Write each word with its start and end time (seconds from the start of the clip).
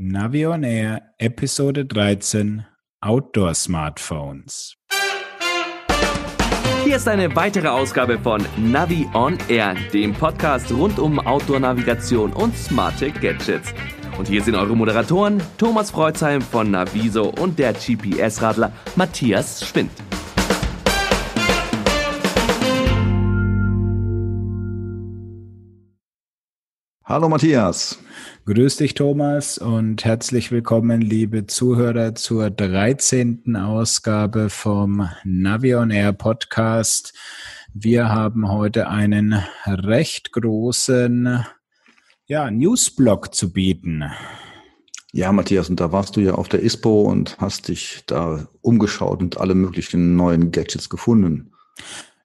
Navi 0.00 0.46
on 0.46 0.62
Air, 0.62 1.12
Episode 1.18 1.84
13 1.84 2.64
Outdoor 3.00 3.52
Smartphones. 3.52 4.76
Hier 6.84 6.94
ist 6.94 7.08
eine 7.08 7.34
weitere 7.34 7.66
Ausgabe 7.66 8.16
von 8.16 8.46
Navi 8.56 9.08
on 9.12 9.36
Air, 9.48 9.74
dem 9.92 10.14
Podcast 10.14 10.70
rund 10.70 11.00
um 11.00 11.18
Outdoor-Navigation 11.18 12.32
und 12.32 12.56
smarte 12.56 13.10
Gadgets. 13.10 13.74
Und 14.16 14.28
hier 14.28 14.40
sind 14.40 14.54
eure 14.54 14.76
Moderatoren 14.76 15.42
Thomas 15.58 15.90
Freuzheim 15.90 16.42
von 16.42 16.70
Naviso 16.70 17.30
und 17.30 17.58
der 17.58 17.72
GPS-Radler 17.72 18.70
Matthias 18.94 19.66
Schwind. 19.66 19.90
Hallo 27.04 27.28
Matthias. 27.28 27.98
Grüß 28.46 28.76
dich, 28.76 28.94
Thomas, 28.94 29.58
und 29.58 30.04
herzlich 30.04 30.50
willkommen, 30.50 31.00
liebe 31.00 31.46
Zuhörer, 31.46 32.14
zur 32.14 32.50
13. 32.50 33.56
Ausgabe 33.56 34.50
vom 34.50 35.08
Navion 35.24 35.90
Air 35.90 36.12
Podcast. 36.12 37.12
Wir 37.74 38.08
haben 38.08 38.50
heute 38.50 38.88
einen 38.88 39.34
recht 39.66 40.32
großen 40.32 41.44
ja, 42.26 42.50
Newsblock 42.50 43.34
zu 43.34 43.52
bieten. 43.52 44.04
Ja, 45.12 45.32
Matthias, 45.32 45.70
und 45.70 45.80
da 45.80 45.92
warst 45.92 46.16
du 46.16 46.20
ja 46.20 46.34
auf 46.34 46.48
der 46.48 46.62
ISPO 46.62 47.02
und 47.02 47.38
hast 47.38 47.68
dich 47.68 48.02
da 48.06 48.48
umgeschaut 48.60 49.20
und 49.20 49.38
alle 49.38 49.54
möglichen 49.54 50.16
neuen 50.16 50.52
Gadgets 50.52 50.90
gefunden. 50.90 51.52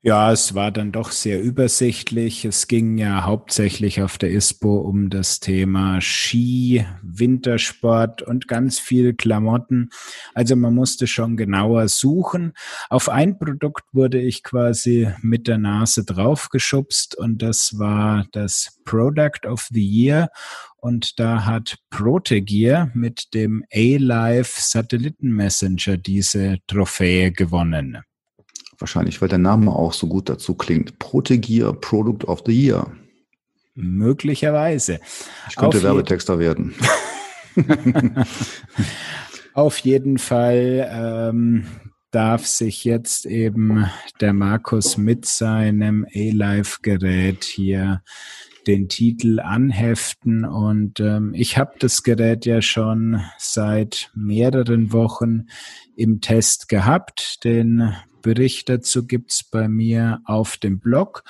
Ja, 0.05 0.33
es 0.33 0.53
war 0.53 0.69
dann 0.69 0.91
doch 0.91 1.11
sehr 1.11 1.41
übersichtlich. 1.41 2.43
Es 2.43 2.67
ging 2.67 2.97
ja 2.97 3.23
hauptsächlich 3.23 4.01
auf 4.01 4.17
der 4.17 4.31
ISPO 4.31 4.79
um 4.79 5.09
das 5.09 5.39
Thema 5.39 6.01
Ski, 6.01 6.85
Wintersport 7.01 8.21
und 8.21 8.49
ganz 8.49 8.79
viel 8.79 9.13
Klamotten. 9.13 9.91
Also 10.33 10.57
man 10.57 10.75
musste 10.75 11.07
schon 11.07 11.37
genauer 11.37 11.87
suchen. 11.87 12.51
Auf 12.89 13.07
ein 13.07 13.39
Produkt 13.39 13.85
wurde 13.93 14.19
ich 14.19 14.43
quasi 14.43 15.07
mit 15.21 15.47
der 15.47 15.57
Nase 15.57 16.03
draufgeschubst 16.03 17.17
und 17.17 17.41
das 17.41 17.79
war 17.79 18.27
das 18.33 18.81
Product 18.83 19.47
of 19.47 19.69
the 19.71 19.81
Year. 19.81 20.31
Und 20.75 21.17
da 21.17 21.45
hat 21.45 21.77
Protegear 21.91 22.91
mit 22.93 23.33
dem 23.33 23.63
A-Live 23.73 24.57
Satellitenmessenger 24.57 25.95
diese 25.95 26.57
Trophäe 26.67 27.31
gewonnen. 27.31 28.03
Wahrscheinlich, 28.83 29.21
weil 29.21 29.29
der 29.29 29.37
Name 29.37 29.71
auch 29.71 29.93
so 29.93 30.07
gut 30.07 30.27
dazu 30.27 30.55
klingt. 30.55 30.99
Protegier 30.99 31.71
Product 31.71 32.27
of 32.27 32.43
the 32.45 32.51
Year. 32.51 32.91
Möglicherweise. 33.75 34.99
Ich 35.49 35.55
könnte 35.55 35.77
Auf 35.77 35.83
Werbetexter 35.83 36.37
werden. 36.37 36.75
Auf 39.53 39.77
jeden 39.77 40.17
Fall 40.17 40.91
ähm, 40.91 41.65
darf 42.11 42.45
sich 42.45 42.83
jetzt 42.83 43.25
eben 43.25 43.85
der 44.19 44.33
Markus 44.33 44.97
mit 44.97 45.25
seinem 45.25 46.05
A-Live-Gerät 46.13 47.45
hier 47.45 48.01
den 48.67 48.89
Titel 48.89 49.39
anheften. 49.39 50.43
Und 50.43 50.99
ähm, 50.99 51.31
ich 51.33 51.57
habe 51.57 51.75
das 51.79 52.03
Gerät 52.03 52.45
ja 52.45 52.61
schon 52.61 53.21
seit 53.37 54.11
mehreren 54.13 54.91
Wochen 54.91 55.45
im 55.95 56.19
Test 56.19 56.67
gehabt. 56.67 57.45
Den 57.45 57.93
Bericht 58.23 58.69
dazu 58.69 59.05
gibt's 59.05 59.43
bei 59.43 59.67
mir 59.67 60.21
auf 60.25 60.57
dem 60.57 60.79
Blog. 60.79 61.23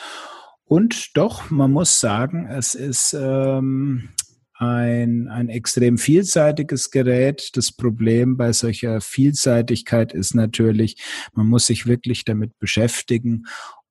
Und 0.63 1.17
doch, 1.17 1.49
man 1.49 1.72
muss 1.72 1.99
sagen, 1.99 2.47
es 2.47 2.73
ist 2.73 3.13
ähm, 3.13 4.09
ein, 4.53 5.27
ein 5.27 5.49
extrem 5.49 5.97
vielseitiges 5.97 6.89
Gerät. 6.89 7.49
Das 7.55 7.73
Problem 7.73 8.38
bei 8.38 8.53
solcher 8.53 9.02
Vielseitigkeit 9.02 10.14
ist 10.14 10.36
natürlich, 10.36 10.95
man 11.33 11.47
muss 11.47 11.67
sich 11.67 11.86
wirklich 11.86 12.23
damit 12.23 12.58
beschäftigen 12.59 13.45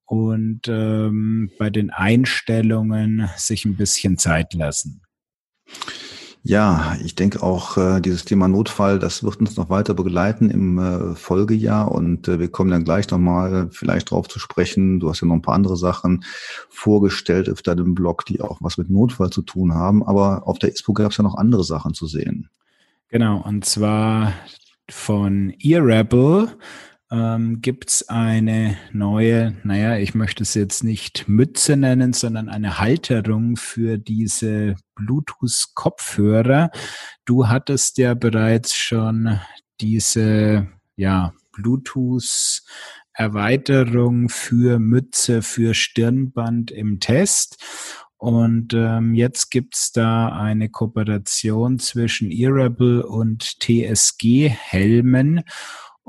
und 0.07 0.69
ähm, 0.69 1.51
bei 1.59 1.71
den 1.71 1.91
Einstellungen 1.91 3.29
sich 3.37 3.65
ein 3.65 3.77
bisschen 3.77 4.19
Zeit 4.19 4.55
lassen. 4.55 5.03
Ja, 6.45 6.97
ich 7.05 7.15
denke 7.15 7.41
auch, 7.41 7.77
äh, 7.77 8.01
dieses 8.01 8.25
Thema 8.25 8.49
Notfall, 8.49 8.99
das 8.99 9.23
wird 9.23 9.37
uns 9.37 9.57
noch 9.57 9.71
weiter 9.71 9.95
begleiten 9.95 10.51
im 10.51 10.77
äh, 10.79 11.15
Folgejahr 11.15 11.93
und 11.93 12.27
äh, 12.27 12.41
wir 12.41 12.51
kommen 12.51 12.71
dann 12.71 12.83
gleich 12.83 13.09
nochmal 13.11 13.69
vielleicht 13.71 14.11
drauf 14.11 14.27
zu 14.27 14.41
sprechen. 14.41 14.99
Du 14.99 15.09
hast 15.09 15.21
ja 15.21 15.29
noch 15.29 15.37
ein 15.37 15.43
paar 15.43 15.55
andere 15.55 15.77
Sachen 15.77 16.25
vorgestellt 16.69 17.49
auf 17.49 17.63
deinem 17.63 17.95
Blog, 17.95 18.27
die 18.27 18.41
auch 18.41 18.59
was 18.61 18.77
mit 18.77 18.91
Notfall 18.91 19.31
zu 19.31 19.43
tun 19.43 19.73
haben, 19.73 20.03
aber 20.03 20.49
auf 20.49 20.59
der 20.59 20.71
ISPO 20.71 20.95
gab 20.95 21.13
es 21.13 21.17
ja 21.17 21.23
noch 21.23 21.37
andere 21.37 21.63
Sachen 21.63 21.95
zu 21.95 22.09
sehen. 22.09 22.49
Genau, 23.09 23.41
und 23.41 23.65
zwar 23.65 24.33
von 24.91 25.55
eRebel 25.63 26.49
ähm, 27.13 27.61
gibt 27.61 27.91
es 27.91 28.09
eine 28.09 28.79
neue, 28.91 29.55
naja, 29.65 29.99
ich 29.99 30.15
möchte 30.15 30.43
es 30.43 30.55
jetzt 30.55 30.83
nicht 30.83 31.29
Mütze 31.29 31.77
nennen, 31.77 32.15
sondern 32.15 32.49
eine 32.49 32.79
Halterung 32.79 33.57
für 33.57 33.99
diese 33.99 34.77
Bluetooth-Kopfhörer. 34.95 36.71
Du 37.27 37.49
hattest 37.49 37.99
ja 37.99 38.15
bereits 38.15 38.75
schon 38.75 39.39
diese, 39.81 40.69
ja, 40.97 41.35
Bluetooth 41.53 42.63
Erweiterung 43.13 44.31
für 44.31 44.79
Mütze, 44.79 45.43
für 45.43 45.75
Stirnband 45.75 46.71
im 46.71 46.99
Test. 46.99 47.63
Und 48.17 48.73
ähm, 48.73 49.15
jetzt 49.15 49.51
gibt's 49.51 49.93
da 49.93 50.29
eine 50.29 50.71
Kooperation 50.71 51.79
zwischen 51.79 52.31
Earable 52.31 53.05
und 53.05 53.61
TSG-Helmen 53.61 55.43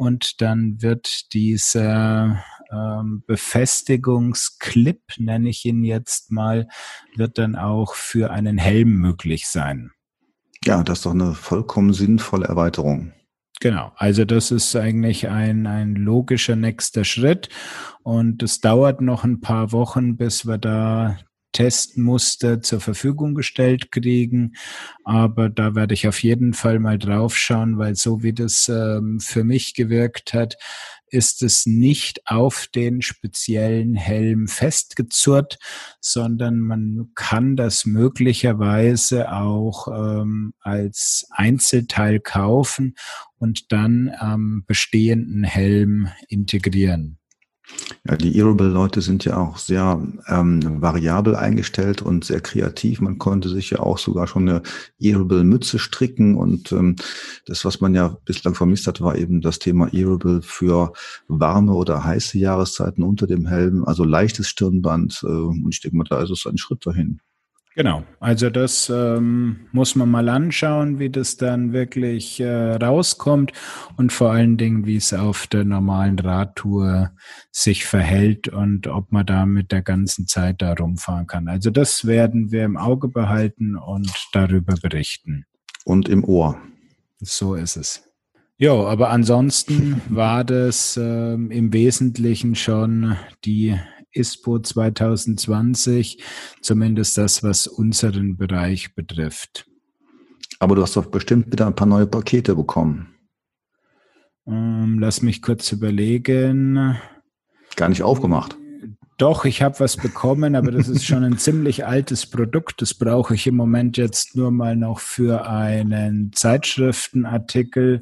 und 0.03 0.41
dann 0.41 0.81
wird 0.81 1.33
dieser 1.33 2.43
ähm, 2.71 3.23
Befestigungsclip, 3.25 5.01
nenne 5.17 5.49
ich 5.49 5.65
ihn 5.65 5.83
jetzt 5.83 6.31
mal, 6.31 6.67
wird 7.15 7.37
dann 7.37 7.55
auch 7.55 7.95
für 7.95 8.31
einen 8.31 8.57
Helm 8.57 8.95
möglich 8.95 9.47
sein. 9.47 9.91
Ja, 10.65 10.83
das 10.83 10.99
ist 10.99 11.05
doch 11.05 11.11
eine 11.11 11.33
vollkommen 11.33 11.93
sinnvolle 11.93 12.47
Erweiterung. 12.47 13.13
Genau, 13.59 13.93
also 13.95 14.25
das 14.25 14.51
ist 14.51 14.75
eigentlich 14.75 15.29
ein, 15.29 15.67
ein 15.67 15.95
logischer 15.95 16.55
nächster 16.55 17.05
Schritt 17.05 17.49
und 18.01 18.43
es 18.43 18.59
dauert 18.59 18.99
noch 18.99 19.23
ein 19.23 19.39
paar 19.39 19.71
Wochen, 19.71 20.17
bis 20.17 20.45
wir 20.45 20.57
da 20.57 21.17
Testmuster 21.53 22.61
zur 22.61 22.81
Verfügung 22.81 23.35
gestellt 23.35 23.91
kriegen. 23.91 24.53
Aber 25.05 25.49
da 25.49 25.75
werde 25.75 25.93
ich 25.93 26.07
auf 26.07 26.21
jeden 26.21 26.53
Fall 26.53 26.79
mal 26.79 26.99
drauf 26.99 27.37
schauen, 27.37 27.77
weil 27.77 27.95
so 27.95 28.21
wie 28.23 28.33
das 28.33 28.67
ähm, 28.69 29.19
für 29.21 29.43
mich 29.43 29.73
gewirkt 29.73 30.33
hat, 30.33 30.57
ist 31.13 31.43
es 31.43 31.67
nicht 31.67 32.25
auf 32.25 32.67
den 32.73 33.03
speziellen 33.03 33.93
Helm 33.93 34.47
festgezurrt, 34.47 35.59
sondern 36.01 36.59
man 36.59 37.11
kann 37.13 37.55
das 37.55 37.85
möglicherweise 37.85 39.31
auch 39.31 39.87
ähm, 39.87 40.53
als 40.59 41.27
Einzelteil 41.29 42.19
kaufen 42.19 42.95
und 43.37 43.71
dann 43.71 44.11
am 44.17 44.63
bestehenden 44.65 45.43
Helm 45.43 46.09
integrieren. 46.27 47.19
Ja, 48.05 48.17
die 48.17 48.37
Earable-Leute 48.37 49.01
sind 49.01 49.23
ja 49.23 49.37
auch 49.37 49.57
sehr 49.57 50.05
ähm, 50.27 50.81
variabel 50.81 51.35
eingestellt 51.35 52.01
und 52.01 52.25
sehr 52.25 52.41
kreativ. 52.41 52.99
Man 52.99 53.17
konnte 53.17 53.47
sich 53.47 53.69
ja 53.69 53.79
auch 53.79 53.97
sogar 53.97 54.27
schon 54.27 54.49
eine 54.49 54.61
Earable-Mütze 54.99 55.79
stricken 55.79 56.35
und 56.35 56.73
ähm, 56.73 56.97
das, 57.45 57.63
was 57.63 57.79
man 57.79 57.95
ja 57.95 58.17
bislang 58.25 58.55
vermisst 58.55 58.87
hat, 58.87 58.99
war 58.99 59.17
eben 59.17 59.39
das 59.41 59.59
Thema 59.59 59.93
Earable 59.93 60.41
für 60.41 60.91
warme 61.27 61.73
oder 61.73 62.03
heiße 62.03 62.37
Jahreszeiten 62.37 63.03
unter 63.03 63.27
dem 63.27 63.47
Helm, 63.47 63.85
also 63.85 64.03
leichtes 64.03 64.49
Stirnband 64.49 65.21
äh, 65.23 65.27
und 65.27 65.69
ich 65.73 65.79
denke 65.79 65.97
mal, 65.97 66.03
da 66.03 66.21
ist 66.21 66.31
es 66.31 66.45
ein 66.45 66.57
Schritt 66.57 66.85
dahin. 66.85 67.21
Genau, 67.75 68.03
also 68.19 68.51
das 68.51 68.87
ähm, 68.93 69.61
muss 69.71 69.95
man 69.95 70.09
mal 70.09 70.29
anschauen, 70.29 70.99
wie 70.99 71.09
das 71.09 71.37
dann 71.37 71.73
wirklich 71.73 72.39
äh, 72.39 72.75
rauskommt 72.75 73.51
und 73.97 74.11
vor 74.11 74.31
allen 74.31 74.57
Dingen, 74.57 74.85
wie 74.85 74.97
es 74.97 75.11
auf 75.11 75.47
der 75.47 75.63
normalen 75.63 76.19
Radtour 76.19 77.13
sich 77.51 77.85
verhält 77.85 78.47
und 78.47 78.85
ob 78.85 79.11
man 79.11 79.25
da 79.25 79.47
mit 79.47 79.71
der 79.71 79.81
ganzen 79.81 80.27
Zeit 80.27 80.61
da 80.61 80.73
rumfahren 80.73 81.25
kann. 81.25 81.47
Also 81.47 81.71
das 81.71 82.05
werden 82.05 82.51
wir 82.51 82.63
im 82.63 82.77
Auge 82.77 83.07
behalten 83.07 83.75
und 83.75 84.11
darüber 84.33 84.75
berichten. 84.79 85.45
Und 85.83 86.07
im 86.07 86.23
Ohr. 86.23 86.59
So 87.21 87.55
ist 87.55 87.75
es. 87.75 88.07
Ja, 88.57 88.73
aber 88.73 89.09
ansonsten 89.09 89.99
war 90.09 90.43
das 90.43 90.95
ähm, 90.95 91.49
im 91.49 91.73
Wesentlichen 91.73 92.53
schon 92.53 93.17
die 93.45 93.79
ISPO 94.13 94.59
2020, 94.59 96.23
zumindest 96.61 97.17
das, 97.17 97.43
was 97.43 97.67
unseren 97.67 98.37
Bereich 98.37 98.95
betrifft. 98.95 99.65
Aber 100.59 100.75
du 100.75 100.81
hast 100.81 100.95
doch 100.95 101.07
bestimmt 101.07 101.51
wieder 101.51 101.67
ein 101.67 101.75
paar 101.75 101.87
neue 101.87 102.07
Pakete 102.07 102.55
bekommen. 102.55 103.13
Ähm, 104.47 104.99
lass 104.99 105.21
mich 105.21 105.41
kurz 105.41 105.71
überlegen. 105.71 106.97
Gar 107.75 107.89
nicht 107.89 108.03
aufgemacht. 108.03 108.55
Doch, 109.17 109.45
ich 109.45 109.61
habe 109.61 109.79
was 109.79 109.95
bekommen, 109.95 110.55
aber 110.55 110.71
das 110.71 110.87
ist 110.89 111.05
schon 111.05 111.23
ein 111.23 111.37
ziemlich 111.37 111.85
altes 111.85 112.25
Produkt. 112.25 112.81
Das 112.81 112.93
brauche 112.93 113.35
ich 113.35 113.47
im 113.47 113.55
Moment 113.55 113.97
jetzt 113.97 114.35
nur 114.35 114.51
mal 114.51 114.75
noch 114.75 114.99
für 114.99 115.47
einen 115.47 116.33
Zeitschriftenartikel. 116.33 118.01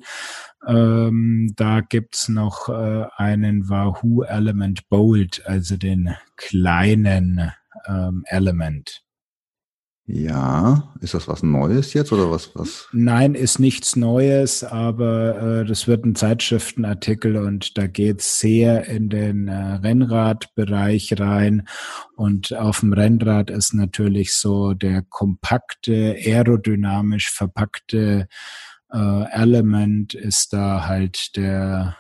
Ähm, 0.68 1.54
da 1.56 1.82
gibt's 1.82 2.30
noch 2.30 2.70
äh, 2.70 3.06
einen 3.18 3.70
Wahoo 3.70 4.24
Element 4.24 4.88
Bold, 4.90 5.44
also 5.46 5.78
den 5.78 6.16
kleinen 6.36 7.52
ähm, 7.88 8.24
Element. 8.28 9.04
Ja, 10.14 10.94
ist 11.00 11.14
das 11.14 11.28
was 11.28 11.42
Neues 11.42 11.94
jetzt 11.94 12.12
oder 12.12 12.30
was? 12.30 12.52
was? 12.56 12.90
Nein, 12.92 13.34
ist 13.34 13.60
nichts 13.60 13.96
Neues, 13.96 14.64
aber 14.64 15.62
äh, 15.62 15.66
das 15.66 15.88
wird 15.88 16.06
ein 16.06 16.16
Zeitschriftenartikel 16.16 17.38
und 17.38 17.78
da 17.78 17.88
geht's 17.88 18.40
sehr 18.40 18.88
in 18.88 19.10
den 19.10 19.48
äh, 19.48 19.76
Rennradbereich 19.76 21.18
rein. 21.18 21.66
Und 22.18 22.54
auf 22.54 22.82
dem 22.82 22.92
Rennrad 22.92 23.50
ist 23.52 23.74
natürlich 23.74 24.34
so 24.34 24.74
der 24.74 25.04
kompakte, 25.04 26.18
aerodynamisch 26.18 27.30
verpackte 27.32 28.28
äh, 28.94 29.32
Element 29.32 30.14
ist 30.14 30.54
da 30.54 30.88
halt 30.88 31.36
der 31.36 31.98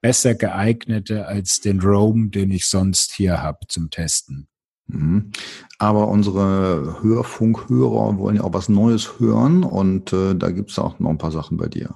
besser 0.00 0.34
geeignete 0.34 1.26
als 1.26 1.60
den 1.60 1.80
Roam, 1.80 2.30
den 2.30 2.50
ich 2.50 2.66
sonst 2.66 3.12
hier 3.12 3.42
habe 3.42 3.66
zum 3.68 3.90
Testen. 3.90 4.48
Mhm. 4.88 5.32
Aber 5.78 6.08
unsere 6.08 7.02
Hörfunkhörer 7.02 8.18
wollen 8.18 8.36
ja 8.36 8.44
auch 8.44 8.54
was 8.54 8.68
Neues 8.68 9.18
hören 9.18 9.64
und 9.64 10.12
äh, 10.12 10.34
da 10.34 10.50
gibt 10.50 10.70
es 10.70 10.78
auch 10.78 11.00
noch 11.00 11.10
ein 11.10 11.18
paar 11.18 11.32
Sachen 11.32 11.56
bei 11.56 11.66
dir. 11.66 11.94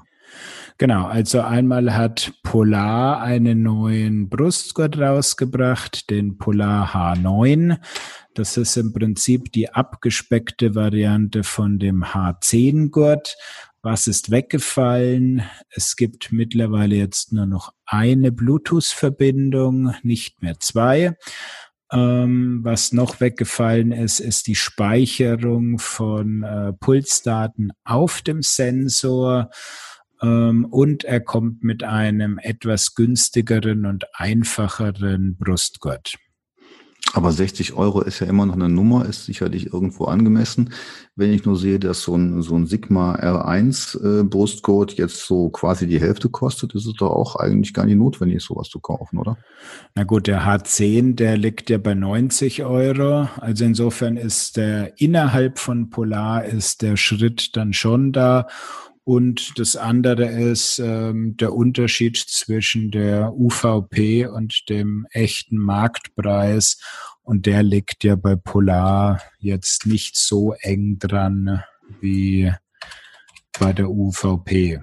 Genau, 0.79 1.07
also 1.07 1.43
einmal 1.43 1.95
hat 1.95 2.33
Polar 2.43 3.21
einen 3.21 3.63
neuen 3.63 4.31
Brustgurt 4.31 4.99
rausgebracht, 4.99 6.09
den 6.09 6.39
Polar 6.39 6.95
H9. 6.95 7.77
Das 8.33 8.57
ist 8.57 8.79
im 8.79 8.95
Prinzip 8.95 9.53
die 9.53 9.71
abgespeckte 9.71 10.75
Variante 10.75 11.45
von 11.45 11.79
dem 11.79 12.03
H10-Gurt. 12.03 13.37
Was 13.83 14.07
ist 14.07 14.31
weggefallen? 14.31 15.43
Es 15.71 15.97
gibt 15.97 16.33
mittlerweile 16.33 16.97
jetzt 16.97 17.33
nur 17.33 17.47
noch 17.47 17.73
eine 17.87 18.31
Bluetooth-Verbindung, 18.31 19.95
nicht 20.03 20.43
mehr 20.43 20.61
zwei. 20.61 21.17
Ähm, 21.91 22.61
was 22.63 22.93
noch 22.93 23.21
weggefallen 23.21 23.93
ist, 23.93 24.21
ist 24.21 24.47
die 24.49 24.55
Speicherung 24.55 25.79
von 25.79 26.43
äh, 26.43 26.73
Pulsdaten 26.75 27.73
auf 27.85 28.21
dem 28.21 28.43
Sensor. 28.43 29.51
Ähm, 30.21 30.67
und 30.67 31.05
er 31.05 31.21
kommt 31.21 31.65
mit 31.65 31.83
einem 31.83 32.39
etwas 32.39 32.95
günstigeren 32.95 33.87
und 33.87 34.05
einfacheren 34.13 35.37
Brustgurt. 35.39 36.17
Aber 37.13 37.33
60 37.33 37.73
Euro 37.75 38.03
ist 38.03 38.21
ja 38.21 38.27
immer 38.27 38.47
noch 38.47 38.55
eine 38.55 38.69
Nummer, 38.69 39.05
ist 39.05 39.25
sicherlich 39.25 39.73
irgendwo 39.73 40.05
angemessen. 40.05 40.73
Wenn 41.17 41.33
ich 41.33 41.45
nur 41.45 41.57
sehe, 41.57 41.81
dass 41.81 42.03
so 42.03 42.15
ein, 42.15 42.41
so 42.43 42.55
ein 42.55 42.67
Sigma 42.67 43.17
R1 43.17 44.21
äh, 44.21 44.23
Brustgurt 44.23 44.93
jetzt 44.93 45.27
so 45.27 45.49
quasi 45.51 45.89
die 45.89 46.01
Hälfte 46.01 46.29
kostet, 46.29 46.75
ist 46.75 46.87
es 46.87 46.95
doch 46.95 47.11
auch 47.11 47.37
eigentlich 47.37 47.75
gar 47.75 47.85
nicht 47.85 47.97
notwendig, 47.97 48.43
sowas 48.45 48.69
zu 48.69 48.79
kaufen, 48.79 49.19
oder? 49.19 49.37
Na 49.97 50.05
gut, 50.05 50.29
der 50.29 50.47
H10, 50.47 51.17
der 51.17 51.37
liegt 51.37 51.69
ja 51.69 51.79
bei 51.79 51.95
90 51.95 52.65
Euro. 52.65 53.29
Also 53.41 53.65
insofern 53.65 54.17
ist 54.17 54.57
der 54.57 55.01
innerhalb 55.01 55.59
von 55.59 55.91
Polar 55.91 56.45
ist 56.45 56.83
der 56.83 56.97
Schritt 56.97 57.57
dann 57.57 57.73
schon 57.73 58.13
da. 58.13 58.47
Und 59.05 59.59
das 59.59 59.77
andere 59.77 60.27
ist 60.27 60.79
ähm, 60.79 61.37
der 61.37 61.55
Unterschied 61.55 62.17
zwischen 62.17 62.91
der 62.91 63.33
UVP 63.33 64.27
und 64.27 64.69
dem 64.69 65.07
echten 65.11 65.57
Marktpreis. 65.57 66.79
Und 67.23 67.47
der 67.47 67.63
liegt 67.63 68.05
ja 68.05 68.17
bei 68.17 68.37
Polar 68.37 69.21
jetzt 69.39 69.87
nicht 69.87 70.17
so 70.17 70.53
eng 70.61 70.99
dran 70.99 71.63
wie 72.01 72.53
bei 73.59 73.73
der 73.73 73.91
UVP. 73.91 74.81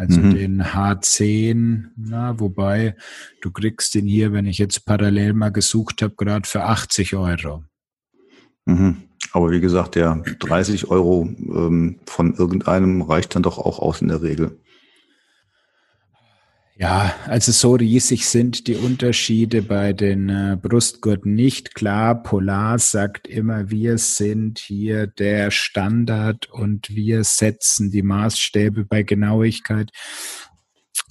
Also 0.00 0.20
mhm. 0.20 0.34
den 0.34 0.62
H10, 0.62 1.88
na, 1.94 2.40
wobei 2.40 2.96
du 3.42 3.50
kriegst 3.50 3.94
den 3.94 4.06
hier, 4.06 4.32
wenn 4.32 4.46
ich 4.46 4.56
jetzt 4.56 4.86
parallel 4.86 5.34
mal 5.34 5.52
gesucht 5.52 6.00
habe, 6.00 6.14
gerade 6.16 6.48
für 6.48 6.64
80 6.64 7.16
Euro. 7.16 7.64
Mhm. 8.66 9.02
Aber 9.32 9.50
wie 9.50 9.60
gesagt, 9.60 9.94
der 9.94 10.16
30 10.16 10.88
Euro 10.90 11.28
ähm, 11.38 12.00
von 12.06 12.34
irgendeinem 12.34 13.02
reicht 13.02 13.34
dann 13.34 13.42
doch 13.42 13.58
auch 13.58 13.78
aus 13.78 14.02
in 14.02 14.08
der 14.08 14.22
Regel. 14.22 14.58
Ja, 16.80 17.14
also 17.26 17.52
so 17.52 17.74
riesig 17.74 18.26
sind 18.26 18.66
die 18.66 18.74
Unterschiede 18.74 19.60
bei 19.60 19.92
den 19.92 20.30
äh, 20.30 20.56
Brustgurten 20.60 21.34
nicht. 21.34 21.74
Klar, 21.74 22.22
Polar 22.22 22.78
sagt 22.78 23.28
immer, 23.28 23.70
wir 23.70 23.98
sind 23.98 24.58
hier 24.58 25.06
der 25.06 25.50
Standard 25.50 26.48
und 26.50 26.88
wir 26.88 27.22
setzen 27.24 27.90
die 27.90 28.02
Maßstäbe 28.02 28.86
bei 28.86 29.02
Genauigkeit. 29.02 29.90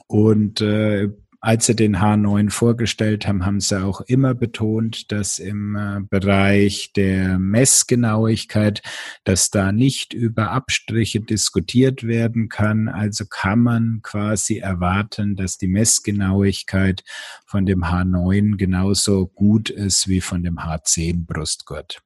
Und 0.08 0.60
äh, 0.62 1.10
als 1.42 1.68
sie 1.68 1.76
den 1.76 1.98
H9 1.98 2.50
vorgestellt 2.50 3.26
haben, 3.26 3.46
haben 3.46 3.62
sie 3.62 3.82
auch 3.82 4.02
immer 4.02 4.34
betont, 4.34 5.12
dass 5.12 5.40
im 5.40 5.76
äh, 5.76 6.02
Bereich 6.02 6.92
der 6.94 7.40
Messgenauigkeit, 7.40 8.82
dass 9.24 9.50
da 9.50 9.72
nicht 9.72 10.14
über 10.14 10.52
Abstriche 10.52 11.22
diskutiert 11.22 12.04
werden 12.04 12.50
kann. 12.50 12.90
Also 12.90 13.26
kann 13.26 13.60
man 13.60 14.00
quasi 14.04 14.58
erwarten, 14.58 15.38
dass 15.38 15.58
die 15.58 15.70
Messgenauigkeit 15.70 17.04
von 17.46 17.66
dem 17.66 17.86
H9 17.86 18.58
genauso 18.58 19.28
gut 19.28 19.70
ist 19.70 20.10
wie 20.10 20.22
von 20.22 20.44
dem 20.44 20.60
H10 20.60 21.26
Brustgurt. 21.26 22.02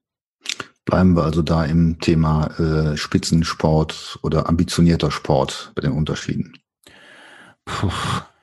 Bleiben 0.86 1.16
wir 1.16 1.24
also 1.24 1.42
da 1.42 1.66
im 1.66 2.00
Thema 2.00 2.48
äh, 2.60 2.98
Spitzensport 2.98 4.20
oder 4.22 4.48
ambitionierter 4.48 5.10
Sport 5.10 5.72
bei 5.76 5.82
den 5.82 5.94
Unterschieden. 5.94 6.54
Puh 7.66 7.92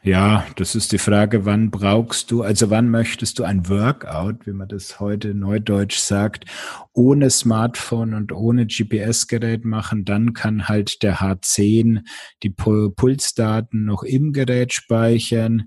ja, 0.03 0.47
das 0.57 0.75
ist 0.75 0.93
die 0.93 0.99
Frage, 0.99 1.45
wann 1.45 1.71
brauchst 1.71 2.31
du, 2.31 2.43
also 2.43 2.71
wann 2.71 2.89
möchtest 2.89 3.39
du 3.39 3.45
ein 3.45 3.69
Workout, 3.69 4.47
wie 4.47 4.53
man 4.53 4.67
das 4.67 4.99
heute 4.99 5.35
neudeutsch 5.35 5.99
sagt, 5.99 6.47
ohne 6.95 7.29
Smartphone 7.29 8.15
und 8.15 8.33
ohne 8.33 8.67
GPS-Gerät 8.67 9.67
machen, 9.67 10.07
dann 10.07 10.33
kann 10.33 10.69
halt 10.69 11.03
der 11.03 11.17
H10 11.17 12.01
die 12.43 12.49
Pulsdaten 12.49 13.85
noch 13.85 14.03
im 14.03 14.33
Gerät 14.33 14.73
speichern. 14.73 15.67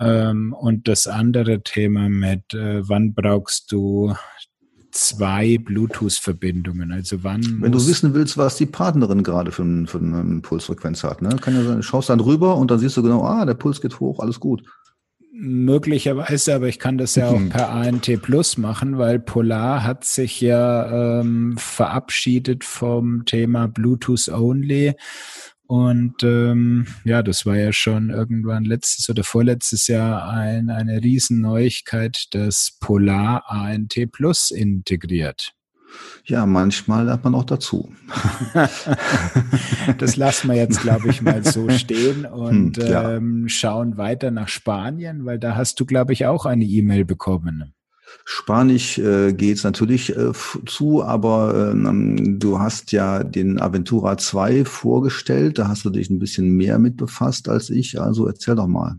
Ähm, 0.00 0.54
und 0.58 0.88
das 0.88 1.06
andere 1.06 1.62
Thema 1.62 2.08
mit, 2.08 2.54
äh, 2.54 2.88
wann 2.88 3.14
brauchst 3.14 3.72
du 3.72 4.14
zwei 4.90 5.58
Bluetooth-Verbindungen. 5.58 6.92
Also 6.92 7.22
wann. 7.22 7.58
Wenn 7.60 7.72
du 7.72 7.86
wissen 7.86 8.14
willst, 8.14 8.38
was 8.38 8.56
die 8.56 8.66
Partnerin 8.66 9.22
gerade 9.22 9.52
für, 9.52 9.86
für 9.86 9.98
eine 9.98 10.40
Pulsfrequenz 10.40 11.04
hat, 11.04 11.22
ne? 11.22 11.30
Kann 11.40 11.54
ja 11.54 11.62
sein, 11.62 11.82
schaust 11.82 12.10
dann 12.10 12.20
rüber 12.20 12.56
und 12.56 12.70
dann 12.70 12.78
siehst 12.78 12.96
du 12.96 13.02
genau, 13.02 13.24
ah, 13.24 13.44
der 13.44 13.54
Puls 13.54 13.80
geht 13.80 14.00
hoch, 14.00 14.20
alles 14.20 14.40
gut. 14.40 14.62
Möglicherweise, 15.38 16.54
aber 16.54 16.68
ich 16.68 16.78
kann 16.78 16.96
das 16.96 17.14
ja 17.14 17.28
auch 17.28 17.38
mhm. 17.38 17.50
per 17.50 17.68
ANT 17.68 18.10
Plus 18.22 18.56
machen, 18.56 18.96
weil 18.96 19.18
Polar 19.18 19.84
hat 19.84 20.04
sich 20.04 20.40
ja 20.40 21.20
ähm, 21.20 21.56
verabschiedet 21.58 22.64
vom 22.64 23.26
Thema 23.26 23.68
Bluetooth 23.68 24.28
Only 24.28 24.94
und 25.66 26.22
ähm, 26.22 26.86
ja, 27.04 27.22
das 27.22 27.44
war 27.44 27.56
ja 27.56 27.72
schon 27.72 28.10
irgendwann 28.10 28.64
letztes 28.64 29.08
oder 29.10 29.24
vorletztes 29.24 29.88
Jahr 29.88 30.28
ein, 30.28 30.70
eine 30.70 31.02
Riesenneuigkeit, 31.02 32.26
dass 32.30 32.76
Polar 32.80 33.44
ANT 33.46 33.96
Plus 34.12 34.50
integriert. 34.50 35.52
Ja, 36.24 36.46
manchmal 36.46 37.06
lernt 37.06 37.24
man 37.24 37.34
auch 37.34 37.44
dazu. 37.44 37.92
das 39.98 40.16
lassen 40.16 40.48
wir 40.48 40.56
jetzt, 40.56 40.82
glaube 40.82 41.08
ich, 41.08 41.22
mal 41.22 41.44
so 41.44 41.68
stehen 41.70 42.26
und 42.26 42.76
hm, 42.76 42.84
ähm, 42.86 43.48
schauen 43.48 43.96
weiter 43.96 44.30
nach 44.30 44.48
Spanien, 44.48 45.24
weil 45.24 45.38
da 45.38 45.56
hast 45.56 45.80
du, 45.80 45.86
glaube 45.86 46.12
ich, 46.12 46.26
auch 46.26 46.44
eine 46.44 46.64
E-Mail 46.64 47.04
bekommen. 47.04 47.75
Spanisch 48.24 48.98
äh, 48.98 49.32
geht 49.32 49.56
es 49.58 49.64
natürlich 49.64 50.16
äh, 50.16 50.32
zu, 50.66 51.04
aber 51.04 51.70
ähm, 51.72 52.38
du 52.38 52.58
hast 52.58 52.92
ja 52.92 53.22
den 53.22 53.60
Aventura 53.60 54.18
2 54.18 54.64
vorgestellt, 54.64 55.58
da 55.58 55.68
hast 55.68 55.84
du 55.84 55.90
dich 55.90 56.10
ein 56.10 56.18
bisschen 56.18 56.56
mehr 56.56 56.78
mit 56.78 56.96
befasst 56.96 57.48
als 57.48 57.70
ich, 57.70 58.00
also 58.00 58.26
erzähl 58.26 58.56
doch 58.56 58.66
mal. 58.66 58.96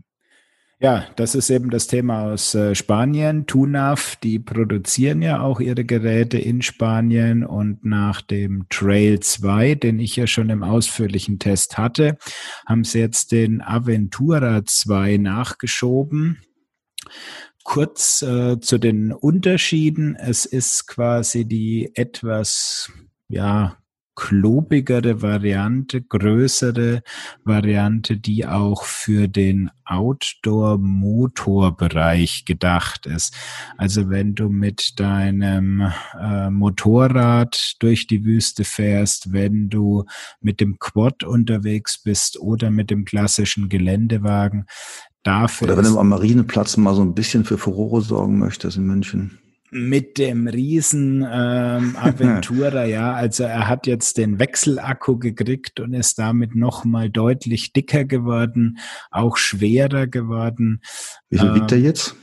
Ja, 0.80 1.06
das 1.16 1.34
ist 1.34 1.50
eben 1.50 1.70
das 1.70 1.88
Thema 1.88 2.32
aus 2.32 2.54
äh, 2.54 2.76
Spanien. 2.76 3.46
Tunaf, 3.46 4.14
die 4.22 4.38
produzieren 4.38 5.22
ja 5.22 5.40
auch 5.40 5.58
ihre 5.58 5.84
Geräte 5.84 6.38
in 6.38 6.62
Spanien 6.62 7.44
und 7.44 7.84
nach 7.84 8.20
dem 8.20 8.66
Trail 8.70 9.18
2, 9.18 9.74
den 9.74 9.98
ich 9.98 10.14
ja 10.14 10.28
schon 10.28 10.50
im 10.50 10.62
ausführlichen 10.62 11.40
Test 11.40 11.78
hatte, 11.78 12.16
haben 12.64 12.84
sie 12.84 13.00
jetzt 13.00 13.32
den 13.32 13.60
Aventura 13.60 14.64
2 14.64 15.16
nachgeschoben 15.16 16.38
kurz 17.68 18.22
äh, 18.22 18.58
zu 18.60 18.78
den 18.78 19.12
Unterschieden. 19.12 20.16
Es 20.16 20.46
ist 20.46 20.86
quasi 20.86 21.44
die 21.44 21.92
etwas, 21.94 22.90
ja, 23.28 23.76
klobigere 24.18 25.22
Variante, 25.22 26.02
größere 26.02 27.02
Variante, 27.44 28.16
die 28.16 28.46
auch 28.46 28.84
für 28.84 29.28
den 29.28 29.70
Outdoor-Motorbereich 29.84 32.44
gedacht 32.44 33.06
ist. 33.06 33.36
Also 33.76 34.10
wenn 34.10 34.34
du 34.34 34.48
mit 34.48 34.98
deinem 34.98 35.92
äh, 36.20 36.50
Motorrad 36.50 37.76
durch 37.78 38.08
die 38.08 38.24
Wüste 38.24 38.64
fährst, 38.64 39.32
wenn 39.32 39.68
du 39.68 40.04
mit 40.40 40.60
dem 40.60 40.80
Quad 40.80 41.22
unterwegs 41.22 42.02
bist 42.02 42.40
oder 42.40 42.70
mit 42.70 42.90
dem 42.90 43.04
klassischen 43.04 43.68
Geländewagen, 43.68 44.66
dafür. 45.22 45.68
Oder 45.68 45.76
wenn 45.76 45.84
du 45.84 45.98
am 45.98 46.08
Marineplatz 46.08 46.76
mal 46.76 46.94
so 46.94 47.02
ein 47.02 47.14
bisschen 47.14 47.44
für 47.44 47.58
Furore 47.58 48.02
sorgen 48.02 48.38
möchtest 48.38 48.76
in 48.76 48.86
München 48.86 49.38
mit 49.70 50.18
dem 50.18 50.46
riesen 50.46 51.26
ähm, 51.30 51.96
Aventura, 52.00 52.84
ja. 52.84 53.12
Also 53.12 53.44
er 53.44 53.68
hat 53.68 53.86
jetzt 53.86 54.18
den 54.18 54.38
Wechselakku 54.38 55.18
gekriegt 55.18 55.80
und 55.80 55.94
ist 55.94 56.18
damit 56.18 56.54
nochmal 56.54 57.10
deutlich 57.10 57.72
dicker 57.72 58.04
geworden, 58.04 58.78
auch 59.10 59.36
schwerer 59.36 60.06
geworden. 60.06 60.80
Wie 61.28 61.38
viel 61.38 61.48
ähm, 61.48 61.54
wiegt 61.54 61.72
er 61.72 61.78
jetzt? 61.78 62.16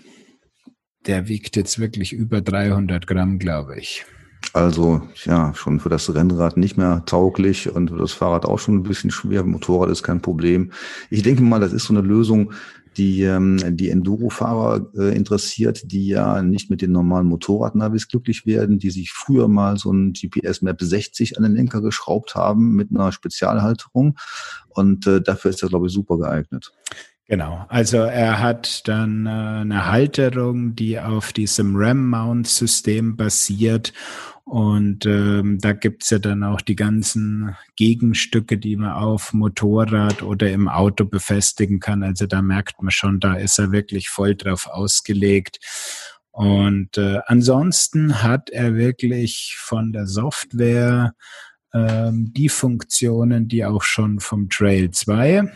Der 1.06 1.28
wiegt 1.28 1.56
jetzt 1.56 1.78
wirklich 1.80 2.14
über 2.14 2.42
300 2.42 3.06
Gramm, 3.06 3.38
glaube 3.38 3.78
ich. 3.78 4.06
Also 4.54 5.02
ja, 5.26 5.54
schon 5.54 5.80
für 5.80 5.90
das 5.90 6.14
Rennrad 6.14 6.58
nicht 6.58 6.78
mehr 6.78 7.04
tauglich 7.06 7.70
und 7.70 7.90
für 7.90 7.98
das 7.98 8.14
Fahrrad 8.14 8.46
auch 8.46 8.60
schon 8.60 8.76
ein 8.76 8.84
bisschen 8.84 9.12
schwer. 9.12 9.44
Motorrad 9.44 9.90
ist 9.90 10.04
kein 10.04 10.22
Problem. 10.22 10.72
Ich 11.10 11.24
denke 11.24 11.44
mal, 11.44 11.60
das 11.60 11.74
ist 11.74 11.86
so 11.86 11.94
eine 11.94 12.02
Lösung, 12.02 12.54
die 12.98 13.24
ähm, 13.24 13.76
die 13.78 13.90
Enduro-Fahrer 13.90 14.88
äh, 14.96 15.16
interessiert, 15.16 15.92
die 15.92 16.08
ja 16.08 16.42
nicht 16.42 16.70
mit 16.70 16.82
den 16.82 16.92
normalen 16.92 17.28
Motorradnavis 17.28 18.08
glücklich 18.08 18.46
werden, 18.46 18.80
die 18.80 18.92
sich 18.92 19.12
früher 19.12 19.48
mal 19.48 19.78
so 19.78 19.92
ein 19.92 20.14
GPS-Map 20.14 20.82
60 20.82 21.38
an 21.38 21.44
den 21.44 21.56
Lenker 21.56 21.82
geschraubt 21.82 22.36
haben 22.36 22.76
mit 22.76 22.90
einer 22.92 23.12
Spezialhalterung. 23.12 24.18
Und 24.76 25.08
äh, 25.08 25.22
dafür 25.22 25.52
ist 25.52 25.64
er, 25.64 25.70
glaube 25.70 25.88
ich, 25.88 25.94
super 25.94 26.18
geeignet. 26.18 26.72
Genau, 27.28 27.66
also 27.70 27.98
er 27.98 28.40
hat 28.40 28.88
dann 28.88 29.26
äh, 29.26 29.30
eine 29.30 29.88
Halterung, 29.92 30.76
die 30.76 31.00
auf 31.00 31.34
diesem 31.34 31.76
RAM-Mount-System 31.76 33.18
basiert 33.18 33.94
und 34.46 35.08
ähm, 35.08 35.58
da 35.60 35.74
gibt's 35.74 36.12
ja 36.12 36.20
dann 36.20 36.44
auch 36.44 36.62
die 36.62 36.76
ganzen 36.76 37.56
Gegenstücke, 37.76 38.60
die 38.60 38.76
man 38.76 38.92
auf 38.92 39.34
Motorrad 39.34 40.22
oder 40.22 40.52
im 40.52 40.68
Auto 40.68 41.04
befestigen 41.04 41.80
kann. 41.80 42.04
Also 42.04 42.28
da 42.28 42.44
merkt 42.44 42.80
man 42.80 42.92
schon, 42.92 43.20
da 43.20 43.34
ist 43.34 43.58
er 43.58 43.72
wirklich 43.72 44.10
voll 44.10 44.36
drauf 44.36 44.68
ausgelegt. 44.68 45.58
Und 46.30 46.96
äh, 46.98 47.22
ansonsten 47.26 48.22
hat 48.22 48.52
er 48.52 48.76
wirklich 48.76 49.56
von 49.58 49.92
der 49.92 50.06
Software 50.06 51.16
ähm, 51.76 52.32
die 52.34 52.50
Funktionen, 52.50 53.50
die 53.50 53.66
auch 53.66 53.84
schon 53.84 54.20
vom 54.20 54.50
Trail 54.50 54.92
2 54.92 55.52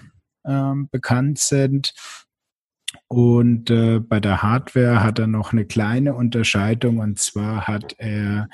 ähm, 0.45 0.89
bekannt 0.91 1.39
sind. 1.39 1.93
Und 3.07 3.69
äh, 3.69 3.99
bei 3.99 4.19
der 4.19 4.41
Hardware 4.41 5.03
hat 5.03 5.19
er 5.19 5.27
noch 5.27 5.51
eine 5.51 5.65
kleine 5.65 6.15
Unterscheidung 6.15 6.97
und 6.99 7.19
zwar 7.19 7.67
hat 7.67 7.95
er 7.99 8.49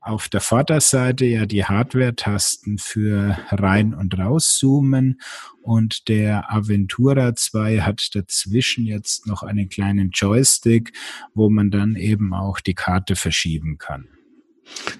auf 0.00 0.28
der 0.28 0.40
Vorderseite 0.40 1.24
ja 1.24 1.46
die 1.46 1.64
Hardware-Tasten 1.64 2.78
für 2.78 3.38
rein 3.50 3.94
und 3.94 4.18
rauszoomen 4.18 5.20
und 5.62 6.08
der 6.08 6.52
Aventura 6.52 7.34
2 7.34 7.80
hat 7.80 8.14
dazwischen 8.14 8.86
jetzt 8.86 9.26
noch 9.26 9.42
einen 9.42 9.68
kleinen 9.68 10.10
Joystick, 10.10 10.92
wo 11.34 11.48
man 11.48 11.70
dann 11.70 11.94
eben 11.94 12.34
auch 12.34 12.60
die 12.60 12.74
Karte 12.74 13.14
verschieben 13.16 13.78
kann. 13.78 14.15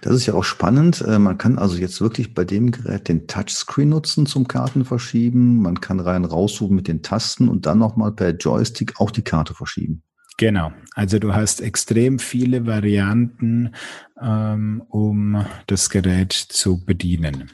Das 0.01 0.15
ist 0.15 0.27
ja 0.27 0.35
auch 0.35 0.45
spannend. 0.45 1.03
Äh, 1.07 1.19
man 1.19 1.39
kann 1.39 1.59
also 1.59 1.77
jetzt 1.77 2.01
wirklich 2.01 2.35
bei 2.35 2.45
dem 2.45 2.71
Gerät 2.71 3.09
den 3.09 3.27
Touchscreen 3.27 3.89
nutzen 3.89 4.27
zum 4.27 4.47
Karten 4.49 4.85
verschieben. 4.85 5.63
Man 5.63 5.81
kann 5.81 6.01
rein 6.01 6.25
raussuchen 6.25 6.77
mit 6.77 6.89
den 6.89 7.03
Tasten 7.03 7.49
und 7.49 7.67
dann 7.67 7.79
nochmal 7.79 8.13
per 8.13 8.31
Joystick 8.31 9.01
auch 9.01 9.11
die 9.11 9.23
Karte 9.23 9.55
verschieben. 9.55 10.03
Genau. 10.39 10.71
Also 10.95 11.19
du 11.19 11.35
hast 11.35 11.63
extrem 11.63 12.19
viele 12.19 12.67
Varianten, 12.67 13.75
ähm, 14.21 14.83
um 14.89 15.47
das 15.67 15.89
Gerät 15.89 16.33
zu 16.33 16.85
bedienen. 16.85 17.51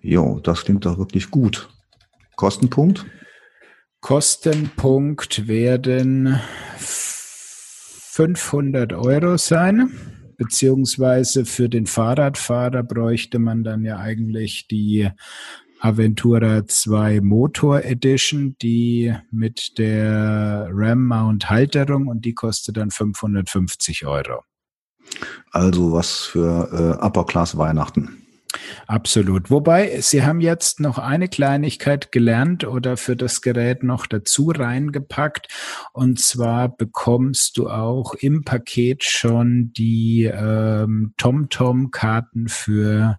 Jo, 0.00 0.40
das 0.40 0.64
klingt 0.64 0.86
doch 0.86 0.96
wirklich 0.98 1.30
gut. 1.30 1.68
Kostenpunkt? 2.36 3.04
Kostenpunkt 4.00 5.46
werden 5.46 6.40
500 6.78 8.94
Euro 8.94 9.36
sein 9.36 9.90
beziehungsweise 10.36 11.44
für 11.44 11.68
den 11.68 11.86
Fahrradfahrer 11.86 12.82
bräuchte 12.82 13.38
man 13.38 13.64
dann 13.64 13.84
ja 13.84 13.98
eigentlich 13.98 14.66
die 14.68 15.08
Aventura 15.80 16.66
2 16.66 17.20
Motor 17.20 17.82
Edition, 17.82 18.56
die 18.62 19.14
mit 19.30 19.78
der 19.78 20.68
RAM-Mount 20.72 21.50
Halterung 21.50 22.08
und 22.08 22.24
die 22.24 22.34
kostet 22.34 22.76
dann 22.76 22.90
550 22.90 24.06
Euro. 24.06 24.42
Also 25.52 25.92
was 25.92 26.20
für 26.20 26.98
äh, 27.00 27.04
Upper 27.04 27.24
Class 27.24 27.56
Weihnachten. 27.56 28.25
Absolut. 28.86 29.50
Wobei, 29.50 30.00
Sie 30.00 30.24
haben 30.24 30.40
jetzt 30.40 30.80
noch 30.80 30.98
eine 30.98 31.28
Kleinigkeit 31.28 32.12
gelernt 32.12 32.64
oder 32.64 32.96
für 32.96 33.16
das 33.16 33.40
Gerät 33.40 33.82
noch 33.82 34.06
dazu 34.06 34.50
reingepackt. 34.50 35.48
Und 35.92 36.20
zwar 36.20 36.68
bekommst 36.68 37.58
du 37.58 37.68
auch 37.68 38.14
im 38.14 38.44
Paket 38.44 39.04
schon 39.04 39.72
die 39.72 40.24
ähm, 40.24 41.14
TomTom-Karten 41.16 42.48
für 42.48 43.18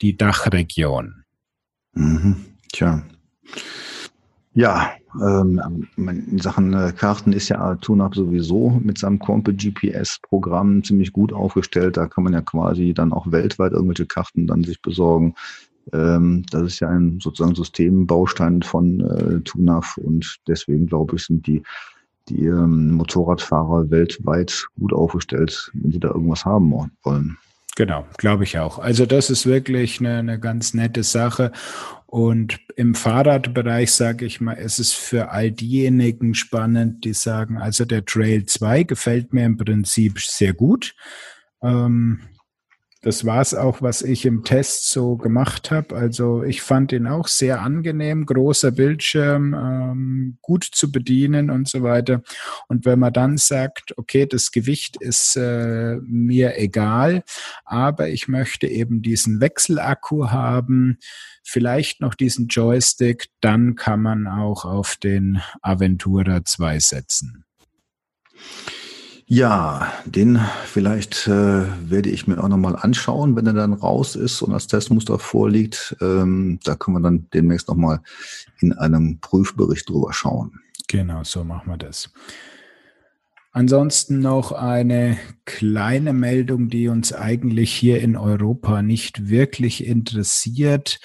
die 0.00 0.16
Dachregion. 0.16 1.24
Mhm. 1.92 2.44
Tja. 2.72 3.02
Ja, 4.52 4.92
ähm, 5.22 5.86
in 5.96 6.38
Sachen 6.38 6.72
äh, 6.72 6.92
Karten 6.96 7.32
ist 7.32 7.48
ja 7.48 7.74
TUNAP 7.76 8.14
sowieso 8.14 8.80
mit 8.82 8.98
seinem 8.98 9.18
Compe 9.18 9.54
GPS-Programm 9.54 10.82
ziemlich 10.82 11.12
gut 11.12 11.32
aufgestellt. 11.32 11.96
Da 11.96 12.06
kann 12.06 12.24
man 12.24 12.32
ja 12.32 12.40
quasi 12.40 12.94
dann 12.94 13.12
auch 13.12 13.30
weltweit 13.30 13.72
irgendwelche 13.72 14.06
Karten 14.06 14.46
dann 14.46 14.64
sich 14.64 14.80
besorgen. 14.82 15.34
Ähm, 15.92 16.44
das 16.50 16.62
ist 16.62 16.80
ja 16.80 16.88
ein 16.88 17.20
sozusagen 17.20 17.54
Systembaustein 17.54 18.62
von 18.62 19.00
äh, 19.00 19.40
TUNAF 19.40 19.98
und 19.98 20.38
deswegen 20.48 20.86
glaube 20.86 21.16
ich, 21.16 21.24
sind 21.24 21.46
die, 21.46 21.62
die 22.28 22.46
ähm, 22.46 22.92
Motorradfahrer 22.92 23.90
weltweit 23.90 24.66
gut 24.78 24.92
aufgestellt, 24.92 25.70
wenn 25.74 25.92
sie 25.92 26.00
da 26.00 26.08
irgendwas 26.08 26.44
haben 26.44 26.72
wollen. 27.02 27.36
Genau, 27.76 28.06
glaube 28.18 28.44
ich 28.44 28.58
auch. 28.58 28.78
Also 28.78 29.04
das 29.04 29.30
ist 29.30 29.46
wirklich 29.46 29.98
eine, 29.98 30.18
eine 30.18 30.38
ganz 30.38 30.74
nette 30.74 31.02
Sache. 31.02 31.50
Und 32.06 32.60
im 32.76 32.94
Fahrradbereich 32.94 33.90
sage 33.90 34.24
ich 34.24 34.40
mal, 34.40 34.52
ist 34.52 34.78
es 34.78 34.92
für 34.92 35.30
all 35.30 35.50
diejenigen 35.50 36.34
spannend, 36.34 37.04
die 37.04 37.14
sagen, 37.14 37.58
also 37.58 37.84
der 37.84 38.04
Trail 38.04 38.46
2 38.46 38.84
gefällt 38.84 39.32
mir 39.32 39.44
im 39.44 39.56
Prinzip 39.56 40.20
sehr 40.20 40.52
gut. 40.52 40.94
Ähm, 41.60 42.20
das 43.04 43.26
war 43.26 43.42
es 43.42 43.52
auch, 43.52 43.82
was 43.82 44.00
ich 44.00 44.24
im 44.24 44.44
Test 44.44 44.88
so 44.88 45.18
gemacht 45.18 45.70
habe. 45.70 45.94
Also 45.94 46.42
ich 46.42 46.62
fand 46.62 46.90
ihn 46.90 47.06
auch 47.06 47.28
sehr 47.28 47.60
angenehm, 47.60 48.24
großer 48.24 48.70
Bildschirm, 48.70 49.52
ähm, 49.52 50.38
gut 50.40 50.64
zu 50.64 50.90
bedienen 50.90 51.50
und 51.50 51.68
so 51.68 51.82
weiter. 51.82 52.22
Und 52.66 52.86
wenn 52.86 52.98
man 52.98 53.12
dann 53.12 53.36
sagt, 53.36 53.92
okay, 53.98 54.24
das 54.24 54.52
Gewicht 54.52 54.96
ist 54.96 55.36
äh, 55.36 55.96
mir 56.02 56.58
egal, 56.58 57.24
aber 57.66 58.08
ich 58.08 58.26
möchte 58.26 58.68
eben 58.68 59.02
diesen 59.02 59.38
Wechselakku 59.42 60.30
haben, 60.30 60.96
vielleicht 61.42 62.00
noch 62.00 62.14
diesen 62.14 62.48
Joystick, 62.48 63.28
dann 63.42 63.74
kann 63.74 64.00
man 64.00 64.26
auch 64.26 64.64
auf 64.64 64.96
den 64.96 65.42
Aventura 65.60 66.42
2 66.42 66.78
setzen. 66.78 67.44
Ja, 69.26 69.90
den 70.04 70.38
vielleicht 70.66 71.26
äh, 71.28 71.64
werde 71.90 72.10
ich 72.10 72.26
mir 72.26 72.42
auch 72.42 72.48
nochmal 72.48 72.76
anschauen, 72.76 73.36
wenn 73.36 73.46
er 73.46 73.54
dann 73.54 73.72
raus 73.72 74.16
ist 74.16 74.42
und 74.42 74.52
das 74.52 74.66
Testmuster 74.66 75.18
vorliegt. 75.18 75.96
Ähm, 76.02 76.58
da 76.62 76.74
können 76.74 76.98
wir 76.98 77.02
dann 77.02 77.26
demnächst 77.32 77.68
nochmal 77.68 78.00
in 78.60 78.74
einem 78.74 79.20
Prüfbericht 79.20 79.88
drüber 79.88 80.12
schauen. 80.12 80.60
Genau, 80.88 81.24
so 81.24 81.42
machen 81.42 81.70
wir 81.70 81.78
das. 81.78 82.10
Ansonsten 83.52 84.18
noch 84.18 84.52
eine 84.52 85.16
kleine 85.44 86.12
Meldung, 86.12 86.68
die 86.68 86.88
uns 86.88 87.12
eigentlich 87.12 87.72
hier 87.72 88.00
in 88.00 88.16
Europa 88.16 88.82
nicht 88.82 89.28
wirklich 89.28 89.86
interessiert. 89.86 90.98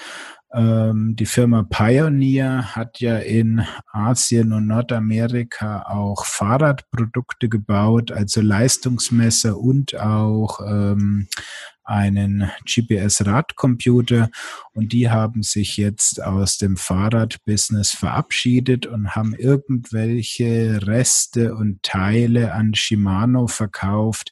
Ähm, 0.53 1.15
die 1.15 1.27
Firma 1.27 1.63
Pioneer 1.63 2.75
hat 2.75 2.99
ja 2.99 3.17
in 3.17 3.65
Asien 3.91 4.51
und 4.51 4.67
Nordamerika 4.67 5.83
auch 5.83 6.25
Fahrradprodukte 6.25 7.49
gebaut, 7.49 8.11
also 8.11 8.41
Leistungsmesser 8.41 9.57
und 9.57 9.99
auch 9.99 10.59
ähm, 10.65 11.27
einen 11.89 12.51
GPS-Radcomputer 12.65 14.29
und 14.74 14.93
die 14.93 15.10
haben 15.10 15.41
sich 15.41 15.75
jetzt 15.77 16.22
aus 16.22 16.58
dem 16.58 16.77
Fahrradbusiness 16.77 17.91
verabschiedet 17.91 18.86
und 18.86 19.15
haben 19.15 19.34
irgendwelche 19.34 20.86
Reste 20.86 21.55
und 21.55 21.81
Teile 21.81 22.53
an 22.53 22.75
Shimano 22.75 23.48
verkauft, 23.48 24.31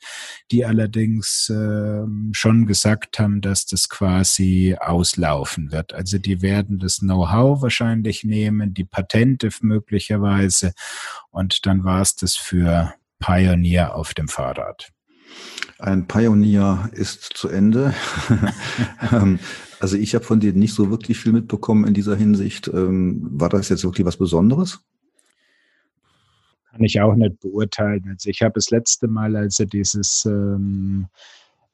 die 0.52 0.66
allerdings 0.66 1.50
äh, 1.50 2.04
schon 2.32 2.68
gesagt 2.68 3.18
haben, 3.20 3.42
dass 3.42 3.66
das 3.66 3.90
quasi 3.90 4.78
auslaufen 4.80 5.72
wird. 5.72 5.94
Also 5.94 6.20
die 6.20 6.42
werden 6.44 6.78
das 6.78 7.00
Know-how 7.00 7.62
wahrscheinlich 7.64 8.24
nehmen, 8.24 8.74
die 8.74 8.86
Patente 8.86 9.50
möglicherweise 9.62 10.74
und 11.32 11.66
dann 11.66 11.84
war 11.84 12.02
es 12.02 12.16
das 12.16 12.36
für 12.36 12.94
Pioneer 13.20 13.96
auf 13.96 14.14
dem 14.14 14.28
Fahrrad. 14.28 14.92
Ein 15.80 16.08
Pioneer 16.08 16.90
ist 16.94 17.32
zu 17.36 17.50
Ende. 17.50 17.94
Ähm, 19.12 19.40
also 19.80 19.96
ich 19.96 20.16
habe 20.16 20.26
von 20.26 20.40
dir 20.40 20.54
nicht 20.54 20.74
so 20.74 20.90
wirklich 20.90 21.20
viel 21.20 21.32
mitbekommen 21.32 21.86
in 21.86 21.94
dieser 21.94 22.16
Hinsicht. 22.16 22.68
Ähm, 22.68 23.28
war 23.32 23.50
das 23.50 23.70
jetzt 23.70 23.84
wirklich 23.84 24.06
was 24.06 24.18
Besonderes? 24.18 24.80
Kann 26.72 26.84
ich 26.84 27.00
auch 27.00 27.16
nicht 27.16 27.40
beurteilen. 27.40 28.06
Also 28.10 28.30
ich 28.30 28.42
habe 28.42 28.54
das 28.56 28.70
letzte 28.70 29.08
Mal, 29.08 29.36
als 29.36 29.60
er 29.60 29.68
dieses 29.68 30.26
ähm, 30.26 31.08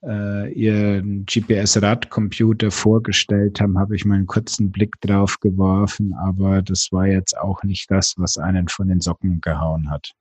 äh, 0.04 0.52
ihren 0.54 1.26
GPS-Radcomputer 1.26 2.72
vorgestellt 2.72 3.62
haben, 3.62 3.80
habe 3.80 3.96
ich 3.96 4.06
mal 4.06 4.16
einen 4.16 4.28
kurzen 4.28 4.72
Blick 4.72 5.00
drauf 5.02 5.40
geworfen, 5.40 6.14
aber 6.14 6.62
das 6.62 6.90
war 6.92 7.08
jetzt 7.08 7.38
auch 7.38 7.64
nicht 7.64 7.90
das, 7.90 8.16
was 8.18 8.38
einen 8.38 8.68
von 8.68 8.90
den 8.90 9.00
Socken 9.00 9.40
gehauen 9.40 9.90
hat. 9.90 10.12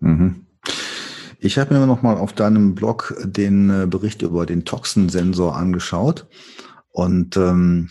Mhm. 0.00 0.46
Ich 1.42 1.58
habe 1.58 1.72
mir 1.72 1.86
noch 1.86 2.02
mal 2.02 2.18
auf 2.18 2.34
deinem 2.34 2.74
Blog 2.74 3.14
den 3.24 3.70
äh, 3.70 3.86
Bericht 3.86 4.20
über 4.20 4.44
den 4.44 4.66
Toxensensor 4.66 5.56
angeschaut. 5.56 6.28
Und 6.90 7.36
ähm, 7.36 7.88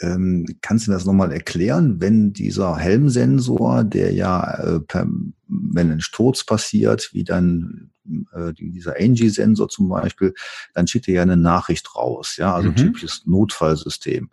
ähm, 0.00 0.46
kannst 0.60 0.86
du 0.86 0.92
das 0.92 1.06
nochmal 1.06 1.32
erklären, 1.32 2.00
wenn 2.00 2.32
dieser 2.32 2.76
Helmsensor, 2.76 3.84
der 3.84 4.12
ja, 4.12 4.54
äh, 4.54 4.80
per, 4.80 5.06
wenn 5.46 5.90
ein 5.90 6.00
Sturz 6.00 6.44
passiert, 6.44 7.10
wie 7.12 7.24
dann 7.24 7.90
äh, 8.32 8.52
dieser 8.52 8.94
Angie-Sensor 8.98 9.68
zum 9.68 9.88
Beispiel, 9.88 10.34
dann 10.74 10.86
schickt 10.86 11.08
er 11.08 11.14
ja 11.14 11.22
eine 11.22 11.36
Nachricht 11.36 11.96
raus, 11.96 12.36
ja, 12.36 12.54
also 12.54 12.70
mhm. 12.70 12.76
typisches 12.76 13.22
Notfallsystem. 13.26 14.30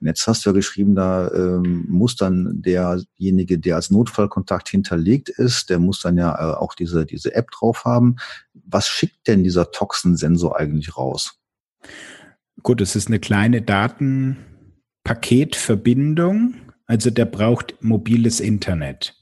Und 0.00 0.06
jetzt 0.06 0.26
hast 0.26 0.44
du 0.44 0.50
ja 0.50 0.54
geschrieben, 0.54 0.94
da 0.94 1.30
ähm, 1.32 1.86
muss 1.88 2.16
dann 2.16 2.62
derjenige, 2.62 3.58
der 3.58 3.76
als 3.76 3.90
Notfallkontakt 3.90 4.68
hinterlegt 4.68 5.28
ist, 5.28 5.70
der 5.70 5.78
muss 5.78 6.00
dann 6.00 6.18
ja 6.18 6.34
äh, 6.34 6.54
auch 6.54 6.74
diese, 6.74 7.06
diese 7.06 7.34
App 7.34 7.50
drauf 7.50 7.84
haben. 7.84 8.16
Was 8.52 8.88
schickt 8.88 9.26
denn 9.26 9.42
dieser 9.42 9.70
Toxensensor 9.70 10.58
eigentlich 10.58 10.96
raus? 10.96 11.38
Gut, 12.62 12.80
es 12.80 12.96
ist 12.96 13.08
eine 13.08 13.20
kleine 13.20 13.60
Datenpaketverbindung. 13.62 16.54
Also 16.86 17.10
der 17.10 17.26
braucht 17.26 17.74
mobiles 17.80 18.40
Internet. 18.40 19.14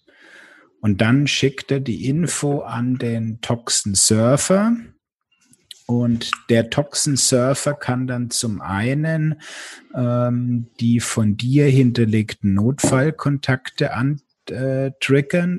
Und 0.84 1.00
dann 1.00 1.26
schickt 1.26 1.70
er 1.70 1.80
die 1.80 2.06
Info 2.10 2.60
an 2.60 2.98
den 2.98 3.40
Toxen-Surfer. 3.40 4.76
Und 5.86 6.30
der 6.50 6.68
Toxen-Surfer 6.68 7.72
kann 7.72 8.06
dann 8.06 8.28
zum 8.28 8.60
einen 8.60 9.40
ähm, 9.94 10.66
die 10.80 11.00
von 11.00 11.38
dir 11.38 11.64
hinterlegten 11.64 12.52
Notfallkontakte 12.52 13.94
an 13.94 14.20
äh, 14.50 14.90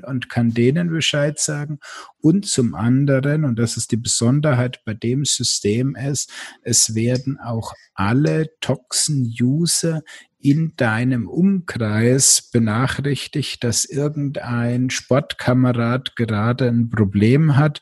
und 0.06 0.28
kann 0.28 0.54
denen 0.54 0.90
Bescheid 0.90 1.40
sagen. 1.40 1.80
Und 2.20 2.46
zum 2.46 2.76
anderen, 2.76 3.44
und 3.44 3.58
das 3.58 3.76
ist 3.76 3.90
die 3.90 3.96
Besonderheit 3.96 4.82
bei 4.84 4.94
dem 4.94 5.24
System 5.24 5.96
ist, 5.96 6.30
es 6.62 6.94
werden 6.94 7.40
auch 7.40 7.74
alle 7.94 8.50
Toxen-User 8.60 10.02
in 10.46 10.74
deinem 10.76 11.28
Umkreis 11.28 12.50
benachrichtigt, 12.52 13.64
dass 13.64 13.84
irgendein 13.84 14.90
Sportkamerad 14.90 16.14
gerade 16.14 16.68
ein 16.68 16.88
Problem 16.88 17.56
hat 17.56 17.80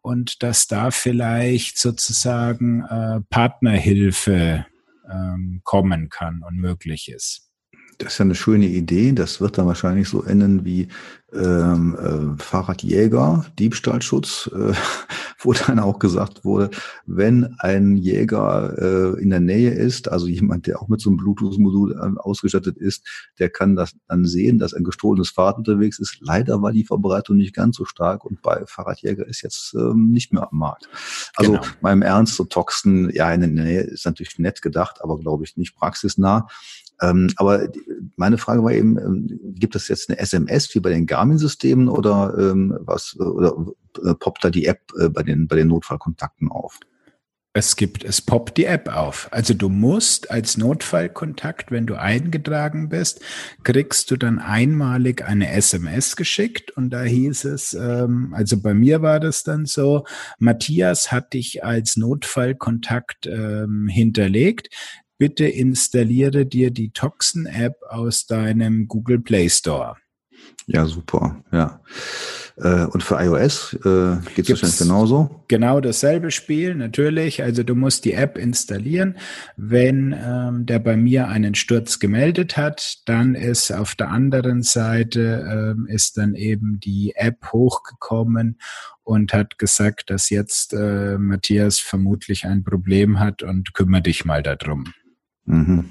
und 0.00 0.42
dass 0.42 0.66
da 0.66 0.90
vielleicht 0.90 1.78
sozusagen 1.78 2.84
äh, 2.84 3.20
Partnerhilfe 3.28 4.64
ähm, 5.10 5.60
kommen 5.62 6.08
kann 6.08 6.42
und 6.42 6.56
möglich 6.56 7.10
ist. 7.14 7.45
Das 7.98 8.12
ist 8.12 8.18
ja 8.18 8.24
eine 8.24 8.34
schöne 8.34 8.66
Idee. 8.66 9.12
Das 9.12 9.40
wird 9.40 9.58
dann 9.58 9.66
wahrscheinlich 9.66 10.08
so 10.08 10.22
enden 10.22 10.64
wie 10.64 10.88
ähm, 11.36 11.96
äh, 12.38 12.42
Fahrradjäger, 12.42 13.46
Diebstahlschutz, 13.58 14.50
äh, 14.54 14.72
wo 15.40 15.52
dann 15.52 15.78
auch 15.78 15.98
gesagt 15.98 16.44
wurde, 16.44 16.70
wenn 17.04 17.56
ein 17.58 17.96
Jäger 17.96 18.74
äh, 18.78 19.20
in 19.20 19.30
der 19.30 19.40
Nähe 19.40 19.70
ist, 19.70 20.08
also 20.08 20.26
jemand, 20.26 20.66
der 20.66 20.80
auch 20.80 20.88
mit 20.88 21.00
so 21.00 21.10
einem 21.10 21.18
Bluetooth-Modul 21.18 21.92
äh, 21.92 22.20
ausgestattet 22.20 22.78
ist, 22.78 23.06
der 23.38 23.50
kann 23.50 23.76
das 23.76 23.92
dann 24.08 24.24
sehen, 24.24 24.58
dass 24.58 24.72
ein 24.72 24.84
gestohlenes 24.84 25.30
Fahrrad 25.30 25.58
unterwegs 25.58 25.98
ist. 25.98 26.18
Leider 26.20 26.62
war 26.62 26.72
die 26.72 26.84
Verbreitung 26.84 27.36
nicht 27.36 27.54
ganz 27.54 27.76
so 27.76 27.84
stark 27.84 28.24
und 28.24 28.40
bei 28.40 28.64
Fahrradjäger 28.66 29.26
ist 29.26 29.42
jetzt 29.42 29.74
ähm, 29.74 30.10
nicht 30.10 30.32
mehr 30.32 30.44
am 30.50 30.58
Markt. 30.58 30.88
Also 31.34 31.52
genau. 31.52 31.64
meinem 31.80 32.02
Ernst, 32.02 32.36
so 32.36 32.44
Toxen, 32.44 33.10
ja, 33.10 33.32
in 33.32 33.40
der 33.40 33.50
Nähe 33.50 33.80
ist 33.82 34.06
natürlich 34.06 34.38
nett 34.38 34.62
gedacht, 34.62 35.02
aber 35.02 35.18
glaube 35.18 35.44
ich 35.44 35.56
nicht 35.56 35.76
praxisnah. 35.76 36.46
Ähm, 37.00 37.28
aber 37.36 37.68
meine 38.16 38.38
Frage 38.38 38.62
war 38.64 38.72
eben, 38.72 38.98
ähm, 38.98 39.40
gibt 39.54 39.76
es 39.76 39.88
jetzt 39.88 40.08
eine 40.08 40.18
SMS 40.18 40.74
wie 40.74 40.80
bei 40.80 40.90
den 40.90 41.06
Garmin-Systemen 41.06 41.88
oder 41.88 42.34
ähm, 42.38 42.76
was 42.80 43.16
oder 43.18 43.54
äh, 44.04 44.14
poppt 44.14 44.44
da 44.44 44.50
die 44.50 44.66
App 44.66 44.80
äh, 44.98 45.08
bei 45.08 45.22
den 45.22 45.46
bei 45.46 45.56
den 45.56 45.68
Notfallkontakten 45.68 46.50
auf? 46.50 46.78
Es 47.58 47.74
gibt, 47.76 48.04
es 48.04 48.20
poppt 48.20 48.58
die 48.58 48.66
App 48.66 48.94
auf. 48.94 49.28
Also 49.30 49.54
du 49.54 49.70
musst 49.70 50.30
als 50.30 50.58
Notfallkontakt, 50.58 51.70
wenn 51.70 51.86
du 51.86 51.98
eingetragen 51.98 52.90
bist, 52.90 53.22
kriegst 53.64 54.10
du 54.10 54.18
dann 54.18 54.38
einmalig 54.38 55.24
eine 55.24 55.50
SMS 55.50 56.16
geschickt 56.16 56.70
und 56.72 56.90
da 56.90 57.02
hieß 57.02 57.46
es, 57.46 57.72
ähm, 57.72 58.34
also 58.36 58.60
bei 58.60 58.74
mir 58.74 59.00
war 59.00 59.20
das 59.20 59.42
dann 59.42 59.64
so, 59.64 60.04
Matthias 60.38 61.10
hat 61.10 61.32
dich 61.32 61.64
als 61.64 61.96
Notfallkontakt 61.96 63.26
ähm, 63.26 63.88
hinterlegt 63.88 64.68
bitte 65.18 65.46
installiere 65.46 66.46
dir 66.46 66.70
die 66.70 66.90
Toxen-App 66.90 67.76
aus 67.88 68.26
deinem 68.26 68.88
Google 68.88 69.20
Play 69.20 69.48
Store. 69.48 69.96
Ja, 70.66 70.84
super, 70.86 71.42
ja. 71.52 71.80
Äh, 72.56 72.86
und 72.86 73.02
für 73.02 73.16
iOS 73.22 73.74
äh, 73.74 74.16
geht 74.34 74.44
es 74.44 74.50
wahrscheinlich 74.50 74.78
genauso? 74.78 75.44
Genau 75.48 75.80
dasselbe 75.80 76.30
Spiel, 76.30 76.74
natürlich. 76.74 77.42
Also 77.42 77.62
du 77.62 77.74
musst 77.74 78.04
die 78.04 78.14
App 78.14 78.38
installieren. 78.38 79.16
Wenn 79.56 80.16
ähm, 80.18 80.64
der 80.64 80.78
bei 80.78 80.96
mir 80.96 81.28
einen 81.28 81.54
Sturz 81.54 81.98
gemeldet 81.98 82.56
hat, 82.56 82.98
dann 83.04 83.34
ist 83.34 83.70
auf 83.72 83.94
der 83.94 84.08
anderen 84.10 84.62
Seite 84.62 85.74
ähm, 85.76 85.86
ist 85.86 86.16
dann 86.16 86.34
eben 86.34 86.80
die 86.80 87.12
App 87.14 87.52
hochgekommen 87.52 88.58
und 89.02 89.34
hat 89.34 89.58
gesagt, 89.58 90.10
dass 90.10 90.30
jetzt 90.30 90.72
äh, 90.72 91.18
Matthias 91.18 91.78
vermutlich 91.78 92.46
ein 92.46 92.64
Problem 92.64 93.20
hat 93.20 93.42
und 93.42 93.74
kümmere 93.74 94.02
dich 94.02 94.24
mal 94.24 94.42
darum. 94.42 94.92
Mhm. 95.46 95.84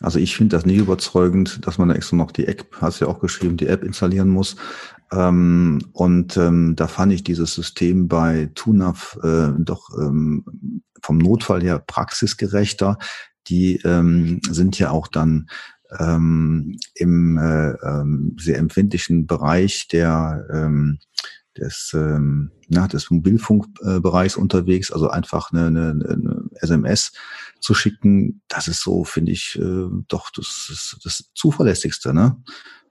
Also 0.00 0.18
ich 0.18 0.36
finde 0.36 0.56
das 0.56 0.64
nie 0.64 0.76
überzeugend, 0.76 1.66
dass 1.66 1.78
man 1.78 1.88
da 1.88 1.94
extra 1.94 2.16
noch 2.16 2.32
die 2.32 2.46
App, 2.46 2.76
hast 2.80 3.00
ja 3.00 3.06
auch 3.06 3.20
geschrieben, 3.20 3.56
die 3.56 3.66
App 3.66 3.82
installieren 3.82 4.28
muss. 4.28 4.56
Ähm, 5.12 5.80
und 5.92 6.36
ähm, 6.36 6.76
da 6.76 6.86
fand 6.86 7.12
ich 7.12 7.24
dieses 7.24 7.54
System 7.54 8.08
bei 8.08 8.50
TUNAV 8.54 9.18
äh, 9.22 9.52
doch 9.58 9.90
ähm, 9.98 10.82
vom 11.02 11.18
Notfall 11.18 11.62
her 11.62 11.82
praxisgerechter. 11.84 12.98
Die 13.48 13.76
ähm, 13.84 14.40
sind 14.48 14.78
ja 14.78 14.90
auch 14.90 15.08
dann 15.08 15.48
ähm, 15.98 16.78
im 16.94 17.36
äh, 17.38 17.70
ähm, 17.70 18.36
sehr 18.38 18.58
empfindlichen 18.58 19.26
Bereich 19.26 19.88
der 19.88 20.70
des, 21.58 21.94
na, 22.68 22.86
des 22.86 23.10
Mobilfunkbereichs 23.10 24.36
unterwegs, 24.36 24.92
also 24.92 25.10
einfach 25.10 25.52
eine, 25.52 25.66
eine, 25.66 25.90
eine 25.90 26.44
SMS 26.54 27.12
zu 27.60 27.74
schicken, 27.74 28.42
das 28.48 28.68
ist 28.68 28.82
so, 28.82 29.04
finde 29.04 29.32
ich, 29.32 29.58
äh, 29.60 29.86
doch 30.08 30.30
das, 30.30 30.68
ist 30.70 30.98
das 31.04 31.30
zuverlässigste, 31.34 32.14
ne? 32.14 32.42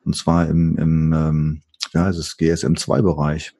Und 0.03 0.15
zwar 0.15 0.47
im, 0.47 0.77
im 0.77 1.13
ähm, 1.13 1.61
ja, 1.93 2.09
es 2.09 2.17
ist 2.17 2.39
GSM2-Bereich. 2.39 3.53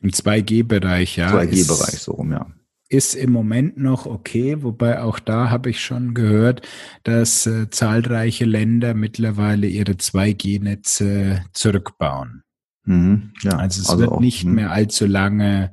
Im 0.00 0.10
2G-Bereich, 0.10 1.16
ja. 1.16 1.32
2G-Bereich, 1.32 2.00
so 2.00 2.12
rum, 2.12 2.32
ja. 2.32 2.46
Ist 2.90 3.14
im 3.14 3.32
Moment 3.32 3.76
noch 3.76 4.06
okay, 4.06 4.62
wobei 4.62 5.02
auch 5.02 5.18
da 5.18 5.50
habe 5.50 5.68
ich 5.68 5.84
schon 5.84 6.14
gehört, 6.14 6.66
dass 7.04 7.46
äh, 7.46 7.68
zahlreiche 7.68 8.46
Länder 8.46 8.94
mittlerweile 8.94 9.66
ihre 9.66 9.92
2G-Netze 9.92 11.44
zurückbauen. 11.52 12.44
Mhm, 12.84 13.32
ja, 13.42 13.58
also 13.58 13.82
es 13.82 13.90
also 13.90 14.00
wird 14.00 14.12
auch, 14.12 14.20
nicht 14.20 14.44
mh. 14.44 14.52
mehr 14.52 14.70
allzu 14.70 15.04
lange 15.04 15.72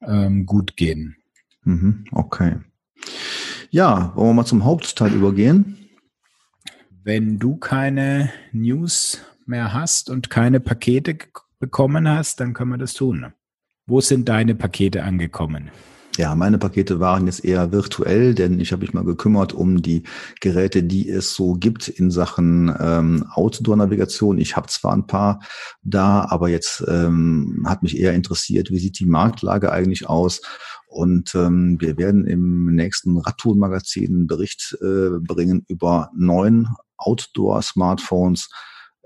ähm, 0.00 0.46
gut 0.46 0.76
gehen. 0.76 1.16
Mhm, 1.64 2.04
okay. 2.12 2.58
Ja, 3.74 4.12
wollen 4.16 4.28
wir 4.28 4.34
mal 4.34 4.44
zum 4.44 4.66
Hauptteil 4.66 5.14
übergehen? 5.14 5.88
Wenn 7.04 7.38
du 7.38 7.56
keine 7.56 8.30
News 8.52 9.22
mehr 9.46 9.72
hast 9.72 10.10
und 10.10 10.28
keine 10.28 10.60
Pakete 10.60 11.16
bekommen 11.58 12.06
hast, 12.06 12.38
dann 12.40 12.52
können 12.52 12.72
wir 12.72 12.76
das 12.76 12.92
tun. 12.92 13.32
Wo 13.86 14.02
sind 14.02 14.28
deine 14.28 14.54
Pakete 14.54 15.04
angekommen? 15.04 15.70
Ja, 16.18 16.34
meine 16.34 16.58
Pakete 16.58 17.00
waren 17.00 17.24
jetzt 17.24 17.46
eher 17.46 17.72
virtuell, 17.72 18.34
denn 18.34 18.60
ich 18.60 18.72
habe 18.72 18.82
mich 18.82 18.92
mal 18.92 19.04
gekümmert 19.04 19.54
um 19.54 19.80
die 19.80 20.02
Geräte, 20.42 20.82
die 20.82 21.08
es 21.08 21.32
so 21.32 21.54
gibt 21.54 21.88
in 21.88 22.10
Sachen 22.10 22.70
ähm, 22.78 23.24
Outdoor-Navigation. 23.32 24.36
Ich 24.36 24.54
habe 24.54 24.66
zwar 24.66 24.92
ein 24.92 25.06
paar 25.06 25.40
da, 25.82 26.26
aber 26.28 26.50
jetzt 26.50 26.84
ähm, 26.86 27.64
hat 27.66 27.82
mich 27.82 27.98
eher 27.98 28.12
interessiert, 28.12 28.70
wie 28.70 28.78
sieht 28.78 28.98
die 28.98 29.06
Marktlage 29.06 29.72
eigentlich 29.72 30.06
aus? 30.06 30.42
Und 30.92 31.34
ähm, 31.34 31.80
wir 31.80 31.96
werden 31.96 32.26
im 32.26 32.74
nächsten 32.74 33.16
Radtour-Magazin 33.16 34.14
einen 34.14 34.26
Bericht 34.26 34.76
äh, 34.82 35.18
bringen 35.20 35.64
über 35.68 36.10
neun 36.14 36.68
Outdoor-Smartphones, 36.98 38.50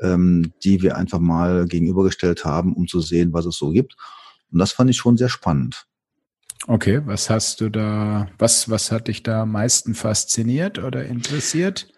ähm, 0.02 0.52
die 0.64 0.82
wir 0.82 0.96
einfach 0.96 1.20
mal 1.20 1.66
gegenübergestellt 1.66 2.44
haben, 2.44 2.74
um 2.74 2.88
zu 2.88 3.00
sehen, 3.00 3.32
was 3.32 3.46
es 3.46 3.56
so 3.56 3.70
gibt. 3.70 3.94
Und 4.50 4.58
das 4.58 4.72
fand 4.72 4.90
ich 4.90 4.96
schon 4.96 5.16
sehr 5.16 5.28
spannend. 5.28 5.86
Okay, 6.66 7.02
was 7.06 7.30
hast 7.30 7.60
du 7.60 7.68
da, 7.68 8.28
was, 8.38 8.68
was 8.68 8.90
hat 8.90 9.06
dich 9.06 9.22
da 9.22 9.42
am 9.42 9.52
meisten 9.52 9.94
fasziniert 9.94 10.80
oder 10.80 11.04
interessiert? 11.04 11.88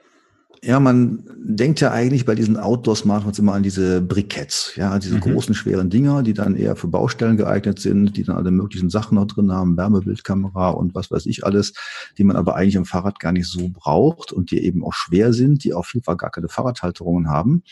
Ja, 0.63 0.81
man 0.81 1.25
denkt 1.37 1.81
ja 1.81 1.93
eigentlich 1.93 2.25
bei 2.25 2.35
diesen 2.35 2.57
Outdoor-Smartphones 2.57 3.39
immer 3.39 3.55
an 3.55 3.63
diese 3.63 4.01
Briketts, 4.01 4.75
ja, 4.75 4.99
diese 4.99 5.17
mhm. 5.17 5.21
großen, 5.21 5.55
schweren 5.55 5.89
Dinger, 5.89 6.23
die 6.23 6.35
dann 6.35 6.57
eher 6.57 6.75
für 6.75 6.89
Baustellen 6.89 7.37
geeignet 7.37 7.79
sind, 7.79 8.17
die 8.17 8.25
dann 8.25 8.37
alle 8.37 8.51
möglichen 8.51 8.91
Sachen 8.91 9.15
noch 9.15 9.27
drin 9.27 9.53
haben, 9.53 9.77
Wärmebildkamera 9.77 10.71
und 10.71 10.95
was 10.95 11.11
weiß 11.11 11.27
ich 11.27 11.45
alles, 11.45 11.75
die 12.17 12.25
man 12.25 12.37
aber 12.37 12.57
eigentlich 12.57 12.77
am 12.77 12.87
Fahrrad 12.87 13.21
gar 13.21 13.33
nicht 13.33 13.47
so 13.47 13.69
braucht 13.69 14.33
und 14.33 14.51
die 14.51 14.59
eben 14.65 14.85
auch 14.85 14.95
schwer 14.95 15.33
sind, 15.33 15.63
die 15.63 15.75
auf 15.75 15.95
jeden 15.95 16.05
Fall 16.05 16.17
gar 16.17 16.31
keine 16.31 16.49
Fahrradhalterungen 16.49 17.29
haben. 17.29 17.63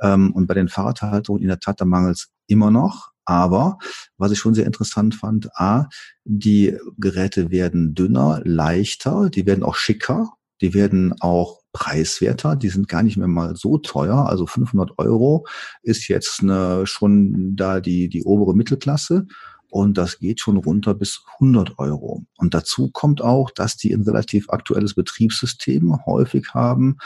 Ähm, 0.00 0.32
und 0.32 0.46
bei 0.46 0.54
den 0.54 0.68
Fahrradhalterungen 0.68 1.42
in 1.42 1.48
der 1.48 1.60
Tat, 1.60 1.80
da 1.80 1.84
mangelt 1.84 2.16
es 2.16 2.28
immer 2.46 2.70
noch. 2.70 3.10
Aber 3.24 3.78
was 4.16 4.32
ich 4.32 4.38
schon 4.38 4.54
sehr 4.54 4.64
interessant 4.64 5.14
fand, 5.14 5.50
a, 5.54 5.88
die 6.24 6.78
Geräte 6.96 7.50
werden 7.50 7.94
dünner, 7.94 8.40
leichter, 8.44 9.28
die 9.28 9.44
werden 9.44 9.64
auch 9.64 9.74
schicker, 9.74 10.30
die 10.62 10.72
werden 10.72 11.14
auch 11.20 11.57
preiswerter, 11.72 12.56
die 12.56 12.68
sind 12.68 12.88
gar 12.88 13.02
nicht 13.02 13.16
mehr 13.16 13.28
mal 13.28 13.56
so 13.56 13.78
teuer. 13.78 14.26
Also 14.28 14.46
500 14.46 14.98
Euro 14.98 15.46
ist 15.82 16.08
jetzt 16.08 16.42
eine, 16.42 16.86
schon 16.86 17.56
da 17.56 17.80
die, 17.80 18.08
die 18.08 18.24
obere 18.24 18.54
Mittelklasse. 18.54 19.26
Und 19.70 19.98
das 19.98 20.18
geht 20.18 20.40
schon 20.40 20.56
runter 20.56 20.94
bis 20.94 21.22
100 21.34 21.78
Euro. 21.78 22.24
Und 22.38 22.54
dazu 22.54 22.90
kommt 22.90 23.20
auch, 23.20 23.50
dass 23.50 23.76
die 23.76 23.92
ein 23.92 24.02
relativ 24.02 24.48
aktuelles 24.48 24.94
Betriebssystem 24.94 26.06
häufig 26.06 26.54
haben. 26.54 26.96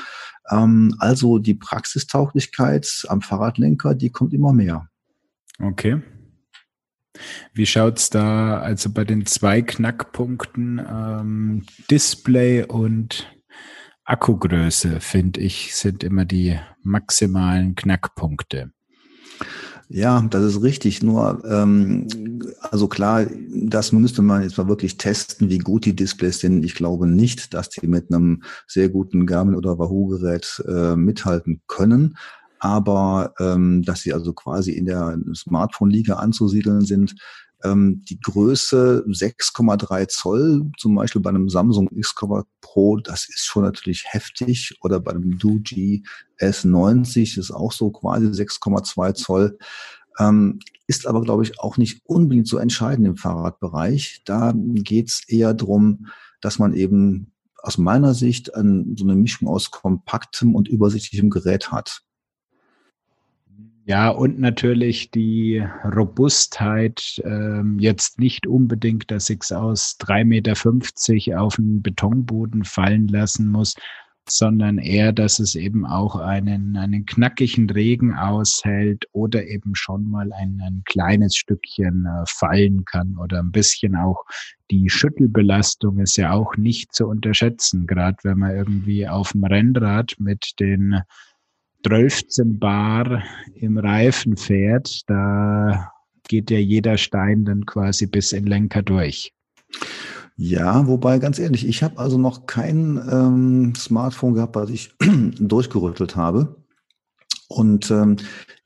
Ähm, 0.49 0.95
also 0.99 1.39
die 1.39 1.55
Praxistauglichkeit 1.55 3.05
am 3.09 3.21
Fahrradlenker, 3.21 3.95
die 3.95 4.11
kommt 4.11 4.33
immer 4.33 4.53
mehr. 4.53 4.89
Okay. 5.61 6.03
Wie 7.53 7.67
schaut's 7.67 8.11
da 8.11 8.59
also 8.59 8.91
bei 8.91 9.05
den 9.05 9.27
zwei 9.27 9.61
Knackpunkten 9.61 10.79
ähm, 10.79 11.67
Display 11.91 12.65
und 12.65 13.27
Akkugröße, 14.05 15.01
finde 15.01 15.41
ich, 15.41 15.75
sind 15.75 16.03
immer 16.03 16.25
die 16.25 16.59
maximalen 16.83 17.75
Knackpunkte. 17.75 18.73
Ja, 19.89 20.23
das 20.23 20.43
ist 20.45 20.63
richtig. 20.63 21.03
Nur, 21.03 21.45
ähm, 21.45 22.09
also 22.61 22.89
klar, 22.89 23.27
das 23.51 23.93
müsste 23.93 24.23
man 24.23 24.43
jetzt 24.43 24.57
mal 24.57 24.69
wirklich 24.69 24.97
testen, 24.97 25.51
wie 25.51 25.59
gut 25.59 25.85
die 25.85 25.95
Displays 25.95 26.41
sind. 26.41 26.65
Ich 26.65 26.75
glaube 26.75 27.07
nicht, 27.07 27.53
dass 27.53 27.69
die 27.69 27.87
mit 27.87 28.11
einem 28.11 28.43
sehr 28.67 28.89
guten 28.89 29.27
Garmin 29.27 29.55
oder 29.55 29.79
Wahoo-Gerät 29.79 30.63
äh, 30.67 30.97
mithalten 30.97 31.61
können 31.67 32.17
aber 32.63 33.35
ähm, 33.41 33.83
dass 33.83 34.03
sie 34.03 34.15
also 34.15 34.33
quasi 34.33 34.71
in 34.71 34.87
der 34.87 35.19
Smartphone-Liga 35.35 36.15
anzusiedeln 36.15 36.83
sind. 36.83 37.17
Ähm, 37.65 38.05
die 38.09 38.21
Größe 38.21 39.05
6,3 39.07 40.09
Zoll, 40.09 40.71
zum 40.79 40.95
Beispiel 40.95 41.23
bei 41.23 41.31
einem 41.31 41.49
Samsung 41.49 41.89
X 41.93 42.15
Pro, 42.61 42.97
das 42.99 43.29
ist 43.29 43.45
schon 43.45 43.63
natürlich 43.63 44.05
heftig. 44.09 44.79
Oder 44.83 45.01
bei 45.01 45.13
einem 45.13 45.39
Doogee 45.39 46.03
S90 46.41 47.39
ist 47.39 47.51
auch 47.51 47.73
so 47.73 47.91
quasi 47.91 48.27
6,2 48.27 49.15
Zoll. 49.15 49.59
Ähm, 50.19 50.59
ist 50.87 51.07
aber, 51.07 51.23
glaube 51.23 51.43
ich, 51.43 51.59
auch 51.61 51.77
nicht 51.77 52.03
unbedingt 52.05 52.49
so 52.49 52.59
entscheidend 52.59 53.07
im 53.07 53.17
Fahrradbereich. 53.17 54.23
Da 54.25 54.53
geht's 54.57 55.23
eher 55.27 55.55
drum, 55.55 56.09
dass 56.41 56.59
man 56.59 56.75
eben 56.75 57.33
aus 57.63 57.79
meiner 57.79 58.13
Sicht 58.13 58.55
an, 58.55 58.97
so 58.99 59.05
eine 59.05 59.15
Mischung 59.15 59.49
aus 59.49 59.71
kompaktem 59.71 60.55
und 60.55 60.69
übersichtlichem 60.69 61.31
Gerät 61.31 61.71
hat. 61.71 62.03
Ja, 63.85 64.11
und 64.11 64.39
natürlich 64.39 65.11
die 65.11 65.61
Robustheit, 65.85 67.21
ähm, 67.25 67.81
jetzt 67.81 68.21
nicht 68.21 68.47
unbedingt, 68.47 69.11
dass 69.11 69.29
ich 69.29 69.41
es 69.43 69.51
aus 69.51 69.97
3,50 69.99 70.25
Meter 70.25 71.43
auf 71.43 71.57
den 71.57 71.83
Betonboden 71.83 72.65
fallen 72.65 73.09
lassen 73.09 73.51
muss, 73.51 73.75
sondern 74.29 74.79
eher, 74.79 75.13
dass 75.13 75.41
es 75.41 75.57
eben 75.57 75.85
auch 75.85 76.15
einen, 76.15 76.77
einen 76.77 77.07
knackigen 77.07 77.69
Regen 77.71 78.15
aushält 78.15 79.07
oder 79.11 79.47
eben 79.49 79.75
schon 79.75 80.09
mal 80.09 80.33
ein, 80.33 80.63
ein 80.65 80.83
kleines 80.85 81.37
Stückchen 81.37 82.07
äh, 82.07 82.25
fallen 82.29 82.85
kann 82.85 83.17
oder 83.19 83.41
ein 83.41 83.51
bisschen 83.51 83.97
auch 83.97 84.25
die 84.71 84.89
Schüttelbelastung 84.91 85.99
ist 85.99 86.17
ja 86.17 86.33
auch 86.33 86.57
nicht 86.57 86.95
zu 86.95 87.09
unterschätzen, 87.09 87.87
gerade 87.87 88.17
wenn 88.23 88.39
man 88.39 88.57
irgendwie 88.57 89.09
auf 89.09 89.33
dem 89.33 89.45
Rennrad 89.45 90.15
mit 90.19 90.53
den 90.61 91.03
13 91.83 92.59
Bar 92.59 93.23
im 93.55 93.79
Reifen 93.79 94.37
fährt, 94.37 95.03
da 95.09 95.91
geht 96.29 96.51
ja 96.51 96.59
jeder 96.59 96.97
Stein 96.97 97.45
dann 97.45 97.67
quasi 97.67 98.07
bis 98.07 98.33
in 98.33 98.47
Lenker 98.47 98.83
durch. 98.83 99.33
Ja, 100.37 100.87
wobei 100.87 101.19
ganz 101.19 101.39
ehrlich, 101.39 101.67
ich 101.67 101.83
habe 101.83 101.99
also 101.99 102.19
noch 102.19 102.47
kein 102.47 103.01
ähm, 103.11 103.75
Smartphone 103.77 104.35
gehabt, 104.35 104.57
was 104.57 104.71
ich 104.71 104.95
durchgerüttelt 105.39 106.17
habe. 106.17 106.62
Und 107.53 107.91
ähm, 107.91 108.17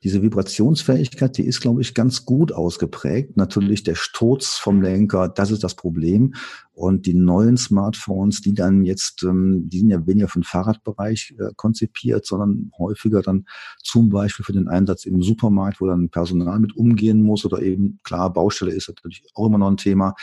diese 0.03 0.21
Vibrationsfähigkeit, 0.21 1.37
die 1.37 1.45
ist, 1.45 1.59
glaube 1.59 1.81
ich, 1.81 1.93
ganz 1.93 2.23
gut 2.25 2.51
ausgeprägt. 2.51 3.35
Natürlich 3.35 3.83
der 3.83 3.95
Sturz 3.95 4.57
vom 4.57 4.81
Lenker, 4.81 5.27
das 5.27 5.51
ist 5.51 5.63
das 5.63 5.75
Problem. 5.75 6.33
Und 6.71 7.07
die 7.07 7.15
neuen 7.15 7.57
Smartphones, 7.57 8.41
die 8.41 8.53
dann 8.53 8.85
jetzt, 8.85 9.23
ähm, 9.23 9.67
die 9.67 9.79
sind 9.79 9.89
ja 9.89 10.05
weniger 10.05 10.27
für 10.27 10.39
den 10.39 10.43
Fahrradbereich 10.43 11.33
äh, 11.39 11.51
konzipiert, 11.55 12.25
sondern 12.25 12.71
häufiger 12.77 13.23
dann 13.23 13.45
zum 13.81 14.09
Beispiel 14.09 14.45
für 14.45 14.53
den 14.53 14.67
Einsatz 14.67 15.05
im 15.05 15.23
Supermarkt, 15.23 15.81
wo 15.81 15.87
dann 15.87 16.09
Personal 16.09 16.59
mit 16.59 16.77
umgehen 16.77 17.23
muss 17.23 17.43
oder 17.45 17.61
eben, 17.61 17.99
klar, 18.03 18.31
Baustelle 18.31 18.71
ist 18.71 18.87
natürlich 18.89 19.23
auch 19.33 19.47
immer 19.47 19.57
noch 19.57 19.71
ein 19.71 19.77
Thema. 19.77 20.13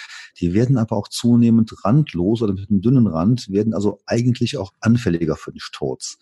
Die 0.40 0.54
werden 0.54 0.78
aber 0.78 0.96
auch 0.96 1.08
zunehmend 1.08 1.74
randlos 1.84 2.40
oder 2.40 2.54
mit 2.54 2.70
einem 2.70 2.80
dünnen 2.80 3.08
Rand, 3.08 3.50
werden 3.50 3.74
also 3.74 4.00
eigentlich 4.06 4.56
auch 4.56 4.72
anfälliger 4.80 5.36
für 5.36 5.50
den 5.50 5.60
Sturz. 5.60 6.18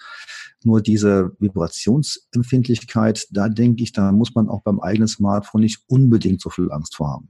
Nur 0.64 0.81
diese 0.81 1.33
Vibrationsempfindlichkeit, 1.38 3.27
da 3.31 3.48
denke 3.48 3.83
ich, 3.83 3.92
da 3.92 4.12
muss 4.12 4.35
man 4.35 4.48
auch 4.48 4.62
beim 4.62 4.81
eigenen 4.81 5.09
Smartphone 5.09 5.62
nicht 5.62 5.83
unbedingt 5.88 6.40
so 6.40 6.51
viel 6.51 6.70
Angst 6.70 6.96
vor 6.96 7.11
haben. 7.11 7.29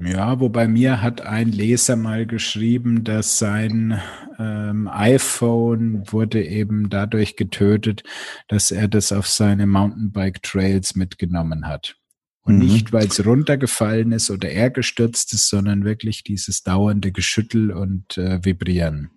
Ja, 0.00 0.38
wobei 0.38 0.68
mir 0.68 1.02
hat 1.02 1.22
ein 1.22 1.50
Leser 1.50 1.96
mal 1.96 2.24
geschrieben, 2.24 3.02
dass 3.02 3.38
sein 3.38 4.00
ähm, 4.38 4.88
iPhone 4.88 6.04
wurde 6.12 6.44
eben 6.44 6.88
dadurch 6.88 7.34
getötet, 7.34 8.04
dass 8.46 8.70
er 8.70 8.86
das 8.86 9.10
auf 9.10 9.26
seine 9.26 9.66
Mountainbike-Trails 9.66 10.94
mitgenommen 10.94 11.66
hat. 11.66 11.96
Und 12.42 12.58
mhm. 12.58 12.66
nicht, 12.66 12.92
weil 12.92 13.08
es 13.08 13.26
runtergefallen 13.26 14.12
ist 14.12 14.30
oder 14.30 14.48
er 14.48 14.70
gestürzt 14.70 15.32
ist, 15.34 15.48
sondern 15.48 15.84
wirklich 15.84 16.22
dieses 16.22 16.62
dauernde 16.62 17.10
Geschüttel 17.10 17.72
und 17.72 18.16
äh, 18.16 18.44
Vibrieren. 18.44 19.10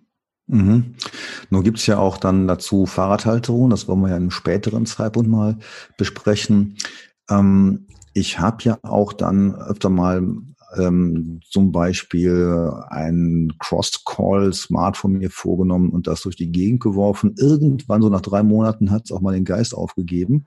Mhm. 0.46 0.94
Nun 1.50 1.62
gibt's 1.62 1.86
ja 1.86 1.98
auch 1.98 2.18
dann 2.18 2.48
dazu 2.48 2.86
Fahrradhalterung, 2.86 3.70
das 3.70 3.88
wollen 3.88 4.00
wir 4.00 4.10
ja 4.10 4.16
im 4.16 4.30
späteren 4.30 4.86
Zeitpunkt 4.86 5.30
mal 5.30 5.58
besprechen. 5.96 6.76
Ähm, 7.30 7.86
ich 8.14 8.38
habe 8.38 8.62
ja 8.64 8.78
auch 8.82 9.12
dann 9.12 9.54
öfter 9.54 9.88
mal 9.88 10.22
ähm, 10.76 11.40
zum 11.48 11.72
Beispiel 11.72 12.70
ein 12.88 13.52
Cross-Call-Smart 13.58 14.96
von 14.96 15.12
mir 15.12 15.30
vorgenommen 15.30 15.90
und 15.90 16.06
das 16.06 16.22
durch 16.22 16.36
die 16.36 16.50
Gegend 16.50 16.82
geworfen. 16.82 17.34
Irgendwann, 17.38 18.02
so 18.02 18.08
nach 18.08 18.20
drei 18.20 18.42
Monaten, 18.42 18.90
hat 18.90 19.04
es 19.04 19.12
auch 19.12 19.20
mal 19.20 19.34
den 19.34 19.44
Geist 19.44 19.74
aufgegeben. 19.74 20.46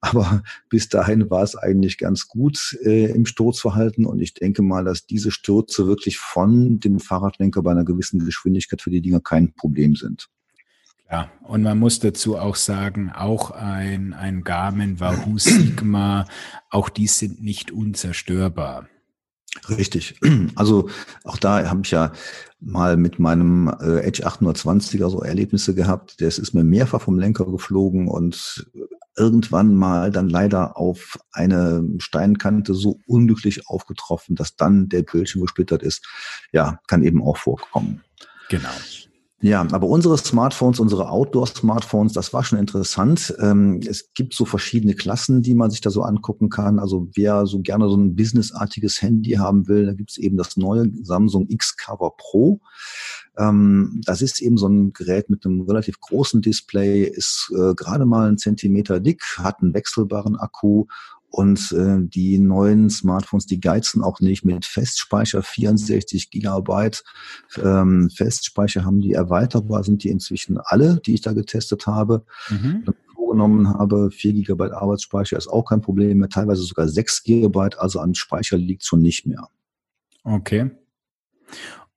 Aber 0.00 0.42
bis 0.70 0.88
dahin 0.88 1.28
war 1.30 1.42
es 1.42 1.56
eigentlich 1.56 1.98
ganz 1.98 2.26
gut 2.26 2.76
äh, 2.84 3.10
im 3.10 3.26
Sturzverhalten 3.26 4.06
und 4.06 4.20
ich 4.20 4.32
denke 4.32 4.62
mal, 4.62 4.84
dass 4.84 5.06
diese 5.06 5.30
Stürze 5.30 5.86
wirklich 5.86 6.18
von 6.18 6.80
dem 6.80 7.00
Fahrradlenker 7.00 7.62
bei 7.62 7.72
einer 7.72 7.84
gewissen 7.84 8.24
Geschwindigkeit 8.24 8.80
für 8.80 8.90
die 8.90 9.02
Dinger 9.02 9.20
kein 9.20 9.52
Problem 9.52 9.94
sind. 9.96 10.28
Ja, 11.10 11.28
und 11.42 11.62
man 11.62 11.78
muss 11.78 11.98
dazu 11.98 12.38
auch 12.38 12.54
sagen, 12.54 13.10
auch 13.10 13.50
ein, 13.50 14.14
ein 14.14 14.42
Garmin 14.42 15.00
Wahoo 15.00 15.38
Sigma, 15.38 16.24
auch 16.70 16.88
die 16.88 17.08
sind 17.08 17.42
nicht 17.42 17.72
unzerstörbar. 17.72 18.88
Richtig. 19.68 20.18
Also 20.54 20.88
auch 21.24 21.36
da 21.36 21.68
habe 21.68 21.80
ich 21.84 21.90
ja 21.90 22.12
mal 22.60 22.96
mit 22.96 23.18
meinem 23.18 23.68
äh, 23.80 24.00
Edge 24.00 24.26
820er 24.26 25.08
so 25.08 25.22
Erlebnisse 25.22 25.74
gehabt. 25.74 26.20
Der 26.20 26.28
ist 26.28 26.54
mir 26.54 26.64
mehrfach 26.64 27.00
vom 27.00 27.18
Lenker 27.18 27.46
geflogen 27.46 28.06
und 28.06 28.70
irgendwann 29.16 29.74
mal 29.74 30.10
dann 30.10 30.28
leider 30.28 30.76
auf 30.76 31.18
eine 31.32 31.84
Steinkante 31.98 32.74
so 32.74 32.98
unglücklich 33.06 33.68
aufgetroffen, 33.68 34.36
dass 34.36 34.56
dann 34.56 34.88
der 34.88 35.02
Bildschirm 35.02 35.42
gesplittert 35.42 35.82
ist. 35.82 36.06
Ja, 36.52 36.80
kann 36.86 37.02
eben 37.02 37.22
auch 37.22 37.36
vorkommen. 37.36 38.02
Genau. 38.48 38.70
Ja, 39.42 39.66
aber 39.72 39.86
unsere 39.86 40.18
Smartphones, 40.18 40.80
unsere 40.80 41.08
Outdoor-Smartphones, 41.08 42.12
das 42.12 42.34
war 42.34 42.44
schon 42.44 42.58
interessant. 42.58 43.34
Ähm, 43.40 43.80
es 43.88 44.12
gibt 44.12 44.34
so 44.34 44.44
verschiedene 44.44 44.94
Klassen, 44.94 45.40
die 45.40 45.54
man 45.54 45.70
sich 45.70 45.80
da 45.80 45.88
so 45.88 46.02
angucken 46.02 46.50
kann. 46.50 46.78
Also 46.78 47.08
wer 47.14 47.46
so 47.46 47.60
gerne 47.60 47.88
so 47.88 47.96
ein 47.96 48.14
businessartiges 48.14 49.00
Handy 49.00 49.32
haben 49.32 49.66
will, 49.66 49.86
da 49.86 49.94
gibt 49.94 50.10
es 50.10 50.18
eben 50.18 50.36
das 50.36 50.58
neue 50.58 50.90
Samsung 51.02 51.46
X-Cover 51.48 52.12
Pro. 52.18 52.60
Ähm, 53.38 54.02
das 54.04 54.20
ist 54.20 54.42
eben 54.42 54.58
so 54.58 54.68
ein 54.68 54.92
Gerät 54.92 55.30
mit 55.30 55.46
einem 55.46 55.62
relativ 55.62 55.98
großen 56.00 56.42
Display, 56.42 57.04
ist 57.04 57.50
äh, 57.56 57.74
gerade 57.74 58.04
mal 58.04 58.28
einen 58.28 58.36
Zentimeter 58.36 59.00
dick, 59.00 59.22
hat 59.38 59.62
einen 59.62 59.72
wechselbaren 59.72 60.36
Akku 60.36 60.84
und 61.30 61.72
äh, 61.72 61.98
die 62.00 62.38
neuen 62.38 62.90
Smartphones, 62.90 63.46
die 63.46 63.60
geizen 63.60 64.02
auch 64.02 64.20
nicht 64.20 64.44
mit 64.44 64.64
Festspeicher, 64.64 65.42
64 65.42 66.30
Gigabyte 66.30 67.04
ähm, 67.62 68.10
Festspeicher 68.10 68.84
haben 68.84 69.00
die 69.00 69.12
erweiterbar, 69.12 69.84
sind 69.84 70.02
die 70.02 70.10
inzwischen 70.10 70.58
alle, 70.58 71.00
die 71.04 71.14
ich 71.14 71.20
da 71.20 71.32
getestet 71.32 71.86
habe. 71.86 72.24
Mhm. 72.48 72.84
Vorgenommen 73.14 73.68
habe, 73.68 74.10
4 74.10 74.32
Gigabyte 74.32 74.72
Arbeitsspeicher 74.72 75.36
ist 75.36 75.46
auch 75.46 75.64
kein 75.64 75.82
Problem 75.82 76.18
mehr, 76.18 76.28
teilweise 76.28 76.62
sogar 76.62 76.88
6 76.88 77.22
Gigabyte, 77.22 77.78
also 77.78 78.00
an 78.00 78.14
Speicher 78.14 78.56
liegt 78.56 78.84
schon 78.84 79.02
nicht 79.02 79.24
mehr. 79.24 79.48
Okay. 80.24 80.70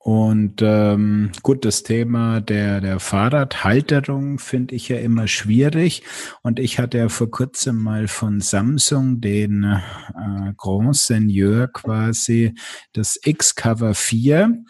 Und 0.04 0.62
ähm, 0.62 1.32
gut, 1.44 1.64
das 1.64 1.84
Thema 1.84 2.42
der, 2.42 2.82
der 2.82 3.00
Fahrradhalterung 3.00 4.38
finde 4.38 4.76
ich 4.76 4.90
ja 4.90 4.98
immer 4.98 5.30
schwierig. 5.30 6.04
Und 6.42 6.60
ich 6.60 6.78
hatte 6.78 6.98
ja 6.98 7.08
vor 7.08 7.32
kurzem 7.32 7.78
mal 7.78 8.10
von 8.10 8.42
Samsung 8.42 9.22
den 9.22 9.64
äh, 9.64 10.54
Grand 10.58 10.98
Seigneur 10.98 11.70
quasi 11.70 12.54
das 12.92 13.18
X-Cover 13.24 13.94
4. 13.94 14.66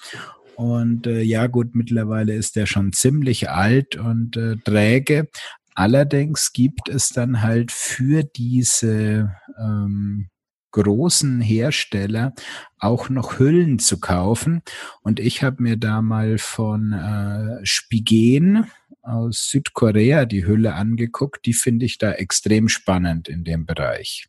Und 0.55 1.07
äh, 1.07 1.23
ja 1.23 1.47
gut, 1.47 1.73
mittlerweile 1.73 2.35
ist 2.35 2.55
der 2.55 2.67
schon 2.67 2.93
ziemlich 2.93 3.49
alt 3.49 3.95
und 3.95 4.37
äh, 4.37 4.57
träge. 4.57 5.29
Allerdings 5.73 6.53
gibt 6.53 6.89
es 6.89 7.09
dann 7.09 7.41
halt 7.41 7.71
für 7.71 8.23
diese 8.23 9.31
ähm, 9.59 10.29
großen 10.73 11.39
Hersteller 11.39 12.33
auch 12.77 13.09
noch 13.09 13.39
Hüllen 13.39 13.79
zu 13.79 13.99
kaufen. 13.99 14.61
Und 15.01 15.19
ich 15.19 15.41
habe 15.41 15.63
mir 15.63 15.77
da 15.77 16.01
mal 16.01 16.37
von 16.37 16.91
äh, 16.91 17.65
Spigen 17.65 18.65
aus 19.01 19.49
Südkorea 19.49 20.25
die 20.25 20.45
Hülle 20.45 20.73
angeguckt. 20.73 21.45
Die 21.45 21.53
finde 21.53 21.85
ich 21.85 21.97
da 21.97 22.11
extrem 22.11 22.67
spannend 22.67 23.29
in 23.29 23.43
dem 23.43 23.65
Bereich. 23.65 24.27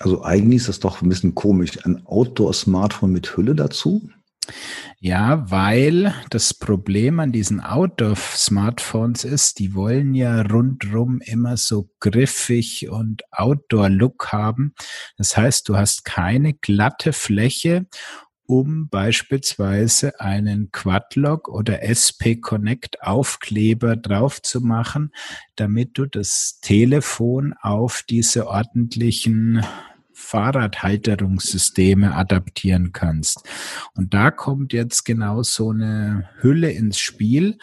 Also 0.00 0.22
eigentlich 0.22 0.62
ist 0.62 0.68
das 0.68 0.80
doch 0.80 1.02
ein 1.02 1.08
bisschen 1.08 1.34
komisch. 1.34 1.84
Ein 1.84 2.04
Outdoor-Smartphone 2.06 3.12
mit 3.12 3.36
Hülle 3.36 3.54
dazu? 3.54 4.10
Ja, 5.00 5.50
weil 5.50 6.14
das 6.30 6.54
Problem 6.54 7.20
an 7.20 7.30
diesen 7.30 7.60
Outdoor-Smartphones 7.60 9.24
ist, 9.24 9.58
die 9.58 9.74
wollen 9.74 10.14
ja 10.14 10.42
rundrum 10.42 11.20
immer 11.20 11.56
so 11.56 11.90
griffig 12.00 12.88
und 12.88 13.22
Outdoor-Look 13.30 14.32
haben. 14.32 14.74
Das 15.16 15.36
heißt, 15.36 15.68
du 15.68 15.76
hast 15.76 16.04
keine 16.04 16.54
glatte 16.54 17.12
Fläche, 17.12 17.86
um 18.48 18.88
beispielsweise 18.88 20.20
einen 20.20 20.72
Quadlock 20.72 21.48
oder 21.48 21.82
SP 21.84 22.40
Connect 22.40 23.02
Aufkleber 23.02 23.94
drauf 23.94 24.40
zu 24.40 24.62
machen, 24.62 25.12
damit 25.56 25.98
du 25.98 26.06
das 26.06 26.58
Telefon 26.62 27.54
auf 27.60 28.02
diese 28.08 28.46
ordentlichen 28.48 29.64
Fahrradhalterungssysteme 30.18 32.14
adaptieren 32.14 32.92
kannst. 32.92 33.42
Und 33.94 34.12
da 34.12 34.30
kommt 34.30 34.72
jetzt 34.72 35.04
genau 35.04 35.42
so 35.42 35.70
eine 35.70 36.28
Hülle 36.40 36.72
ins 36.72 36.98
Spiel. 36.98 37.56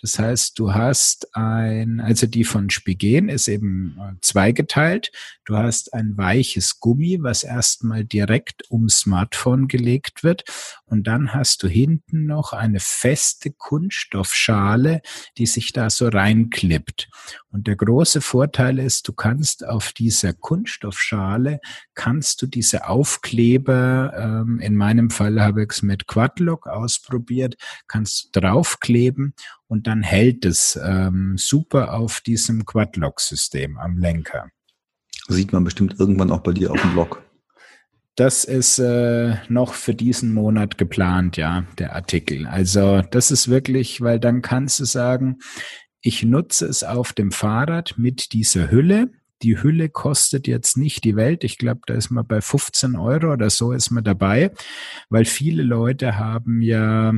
Das 0.00 0.18
heißt, 0.18 0.58
du 0.58 0.74
hast 0.74 1.34
ein, 1.34 2.00
also 2.00 2.26
die 2.26 2.44
von 2.44 2.70
Spigen 2.70 3.28
ist 3.28 3.48
eben 3.48 3.96
äh, 3.98 4.12
zweigeteilt. 4.20 5.10
Du 5.44 5.56
hast 5.56 5.94
ein 5.94 6.16
weiches 6.16 6.78
Gummi, 6.80 7.18
was 7.22 7.42
erstmal 7.44 8.04
direkt 8.04 8.70
ums 8.70 9.00
Smartphone 9.00 9.66
gelegt 9.66 10.22
wird. 10.22 10.44
Und 10.84 11.06
dann 11.06 11.32
hast 11.34 11.62
du 11.62 11.68
hinten 11.68 12.26
noch 12.26 12.52
eine 12.52 12.78
feste 12.78 13.50
Kunststoffschale, 13.50 15.00
die 15.38 15.46
sich 15.46 15.72
da 15.72 15.88
so 15.90 16.08
reinklippt. 16.08 17.08
Und 17.50 17.66
der 17.66 17.76
große 17.76 18.20
Vorteil 18.20 18.78
ist, 18.78 19.08
du 19.08 19.12
kannst 19.12 19.66
auf 19.66 19.92
dieser 19.92 20.32
Kunststoffschale 20.32 21.60
kannst 22.02 22.42
du 22.42 22.48
diese 22.48 22.88
Aufkleber, 22.88 24.12
ähm, 24.16 24.58
in 24.58 24.74
meinem 24.74 25.08
Fall 25.10 25.40
habe 25.40 25.62
ich 25.62 25.70
es 25.70 25.82
mit 25.82 26.08
Quadlock 26.08 26.66
ausprobiert, 26.66 27.54
kannst 27.86 28.34
du 28.34 28.40
draufkleben 28.40 29.34
und 29.68 29.86
dann 29.86 30.02
hält 30.02 30.44
es 30.44 30.76
ähm, 30.82 31.36
super 31.38 31.94
auf 31.94 32.20
diesem 32.20 32.66
Quadlock-System 32.66 33.78
am 33.78 33.98
Lenker. 33.98 34.48
Sieht 35.28 35.52
man 35.52 35.62
bestimmt 35.62 35.94
irgendwann 36.00 36.32
auch 36.32 36.40
bei 36.40 36.52
dir 36.52 36.72
auf 36.72 36.80
dem 36.80 36.90
Blog. 36.92 37.22
Das 38.16 38.42
ist 38.42 38.80
äh, 38.80 39.36
noch 39.48 39.74
für 39.74 39.94
diesen 39.94 40.34
Monat 40.34 40.78
geplant, 40.78 41.36
ja, 41.36 41.66
der 41.78 41.94
Artikel. 41.94 42.48
Also 42.48 43.02
das 43.12 43.30
ist 43.30 43.46
wirklich, 43.46 44.00
weil 44.00 44.18
dann 44.18 44.42
kannst 44.42 44.80
du 44.80 44.84
sagen, 44.86 45.38
ich 46.00 46.24
nutze 46.24 46.66
es 46.66 46.82
auf 46.82 47.12
dem 47.12 47.30
Fahrrad 47.30 47.94
mit 47.96 48.32
dieser 48.32 48.72
Hülle 48.72 49.12
die 49.42 49.62
Hülle 49.62 49.88
kostet 49.88 50.46
jetzt 50.46 50.76
nicht 50.76 51.04
die 51.04 51.16
Welt. 51.16 51.44
Ich 51.44 51.58
glaube, 51.58 51.80
da 51.86 51.94
ist 51.94 52.10
man 52.10 52.26
bei 52.26 52.40
15 52.40 52.96
Euro 52.96 53.32
oder 53.32 53.50
so 53.50 53.72
ist 53.72 53.90
man 53.90 54.04
dabei, 54.04 54.52
weil 55.08 55.24
viele 55.24 55.62
Leute 55.62 56.18
haben 56.18 56.60
ja 56.62 57.12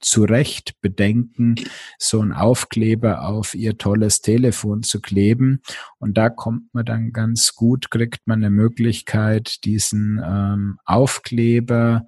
zu 0.00 0.24
Recht 0.24 0.80
Bedenken, 0.80 1.56
so 1.98 2.20
einen 2.20 2.32
Aufkleber 2.32 3.26
auf 3.26 3.54
ihr 3.54 3.78
tolles 3.78 4.20
Telefon 4.20 4.82
zu 4.82 5.00
kleben. 5.00 5.60
Und 5.98 6.16
da 6.16 6.30
kommt 6.30 6.72
man 6.72 6.84
dann 6.84 7.12
ganz 7.12 7.54
gut, 7.54 7.90
kriegt 7.90 8.26
man 8.26 8.38
eine 8.38 8.50
Möglichkeit, 8.50 9.64
diesen 9.64 10.22
ähm, 10.24 10.78
Aufkleber 10.84 12.06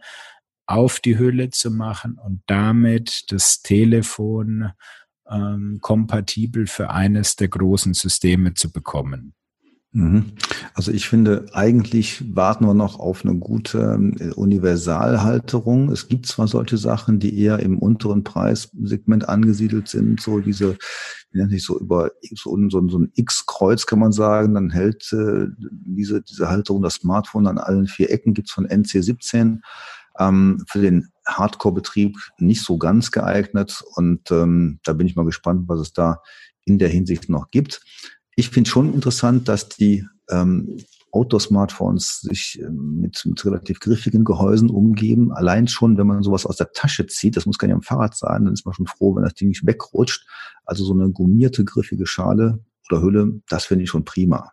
auf 0.66 1.00
die 1.00 1.18
Hülle 1.18 1.50
zu 1.50 1.70
machen 1.72 2.16
und 2.16 2.42
damit 2.46 3.32
das 3.32 3.62
Telefon 3.62 4.70
ähm, 5.28 5.78
kompatibel 5.80 6.68
für 6.68 6.90
eines 6.90 7.34
der 7.34 7.48
großen 7.48 7.94
Systeme 7.94 8.54
zu 8.54 8.72
bekommen. 8.72 9.34
Mhm. 9.92 10.32
Also 10.74 10.92
ich 10.92 11.08
finde, 11.08 11.46
eigentlich 11.52 12.36
warten 12.36 12.64
wir 12.64 12.74
noch 12.74 13.00
auf 13.00 13.24
eine 13.24 13.36
gute 13.36 13.98
äh, 14.20 14.30
Universalhalterung. 14.34 15.90
Es 15.90 16.06
gibt 16.06 16.26
zwar 16.26 16.46
solche 16.46 16.78
Sachen, 16.78 17.18
die 17.18 17.36
eher 17.36 17.58
im 17.58 17.76
unteren 17.76 18.22
Preissegment 18.22 19.28
angesiedelt 19.28 19.88
sind, 19.88 20.20
so 20.20 20.38
diese, 20.38 20.76
wie 21.32 21.38
nennt 21.38 21.50
sich 21.50 21.64
so 21.64 21.78
über 21.78 22.12
so, 22.34 22.56
so, 22.68 22.88
so 22.88 22.98
ein 23.00 23.10
X-Kreuz 23.16 23.86
kann 23.86 23.98
man 23.98 24.12
sagen, 24.12 24.54
dann 24.54 24.70
hält 24.70 25.12
äh, 25.12 25.46
diese, 25.58 26.22
diese 26.22 26.48
Halterung 26.48 26.82
das 26.82 26.94
Smartphone 26.94 27.48
an 27.48 27.58
allen 27.58 27.88
vier 27.88 28.10
Ecken, 28.10 28.32
gibt's 28.32 28.52
von 28.52 28.68
NC17. 28.68 29.58
Ähm, 30.20 30.64
für 30.68 30.80
den 30.80 31.08
Hardcore-Betrieb 31.26 32.16
nicht 32.38 32.62
so 32.62 32.78
ganz 32.78 33.10
geeignet 33.10 33.82
und 33.94 34.30
ähm, 34.30 34.78
da 34.84 34.92
bin 34.92 35.06
ich 35.06 35.16
mal 35.16 35.24
gespannt, 35.24 35.68
was 35.68 35.80
es 35.80 35.92
da 35.92 36.20
in 36.64 36.78
der 36.78 36.88
Hinsicht 36.88 37.28
noch 37.28 37.50
gibt 37.50 37.80
ich 38.40 38.48
finde 38.48 38.70
schon 38.70 38.94
interessant, 38.94 39.48
dass 39.48 39.68
die 39.68 40.06
ähm, 40.30 40.78
Outdoor-Smartphones 41.12 42.20
sich 42.22 42.58
ähm, 42.60 43.00
mit, 43.00 43.22
mit 43.26 43.44
relativ 43.44 43.80
griffigen 43.80 44.24
Gehäusen 44.24 44.70
umgeben. 44.70 45.30
Allein 45.32 45.68
schon, 45.68 45.98
wenn 45.98 46.06
man 46.06 46.22
sowas 46.22 46.46
aus 46.46 46.56
der 46.56 46.72
Tasche 46.72 47.06
zieht, 47.06 47.36
das 47.36 47.46
muss 47.46 47.58
gar 47.58 47.68
nicht 47.68 47.74
am 47.74 47.82
Fahrrad 47.82 48.16
sein, 48.16 48.44
dann 48.44 48.54
ist 48.54 48.64
man 48.64 48.74
schon 48.74 48.86
froh, 48.86 49.14
wenn 49.14 49.24
das 49.24 49.34
Ding 49.34 49.48
nicht 49.48 49.66
wegrutscht. 49.66 50.26
Also 50.64 50.84
so 50.84 50.94
eine 50.94 51.10
gummierte, 51.10 51.64
griffige 51.64 52.06
Schale 52.06 52.64
oder 52.90 53.02
Hülle, 53.02 53.40
das 53.48 53.66
finde 53.66 53.84
ich 53.84 53.90
schon 53.90 54.04
prima. 54.04 54.52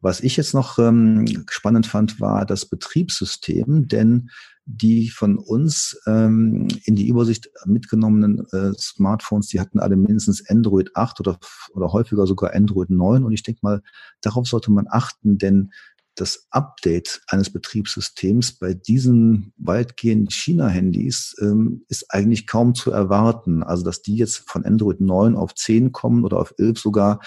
Was 0.00 0.20
ich 0.20 0.36
jetzt 0.36 0.54
noch 0.54 0.78
ähm, 0.78 1.44
spannend 1.50 1.86
fand, 1.86 2.20
war 2.20 2.46
das 2.46 2.66
Betriebssystem, 2.66 3.88
denn 3.88 4.30
die 4.76 5.08
von 5.08 5.36
uns 5.36 6.00
ähm, 6.06 6.68
in 6.84 6.94
die 6.94 7.08
Übersicht 7.08 7.50
mitgenommenen 7.64 8.46
äh, 8.52 8.72
Smartphones, 8.78 9.48
die 9.48 9.60
hatten 9.60 9.80
alle 9.80 9.96
mindestens 9.96 10.48
Android 10.48 10.94
8 10.94 11.20
oder, 11.20 11.38
oder 11.72 11.92
häufiger 11.92 12.26
sogar 12.26 12.54
Android 12.54 12.90
9. 12.90 13.24
Und 13.24 13.32
ich 13.32 13.42
denke 13.42 13.60
mal, 13.62 13.82
darauf 14.20 14.46
sollte 14.46 14.70
man 14.70 14.86
achten, 14.88 15.38
denn 15.38 15.70
das 16.14 16.46
Update 16.50 17.20
eines 17.28 17.50
Betriebssystems 17.50 18.58
bei 18.58 18.74
diesen 18.74 19.52
weitgehend 19.56 20.32
China-Handys 20.32 21.34
ähm, 21.40 21.84
ist 21.88 22.12
eigentlich 22.12 22.46
kaum 22.46 22.74
zu 22.74 22.90
erwarten. 22.90 23.62
Also, 23.62 23.84
dass 23.84 24.02
die 24.02 24.16
jetzt 24.16 24.48
von 24.48 24.64
Android 24.64 25.00
9 25.00 25.36
auf 25.36 25.54
10 25.54 25.92
kommen 25.92 26.24
oder 26.24 26.38
auf 26.38 26.54
11 26.58 26.78
sogar, 26.78 27.20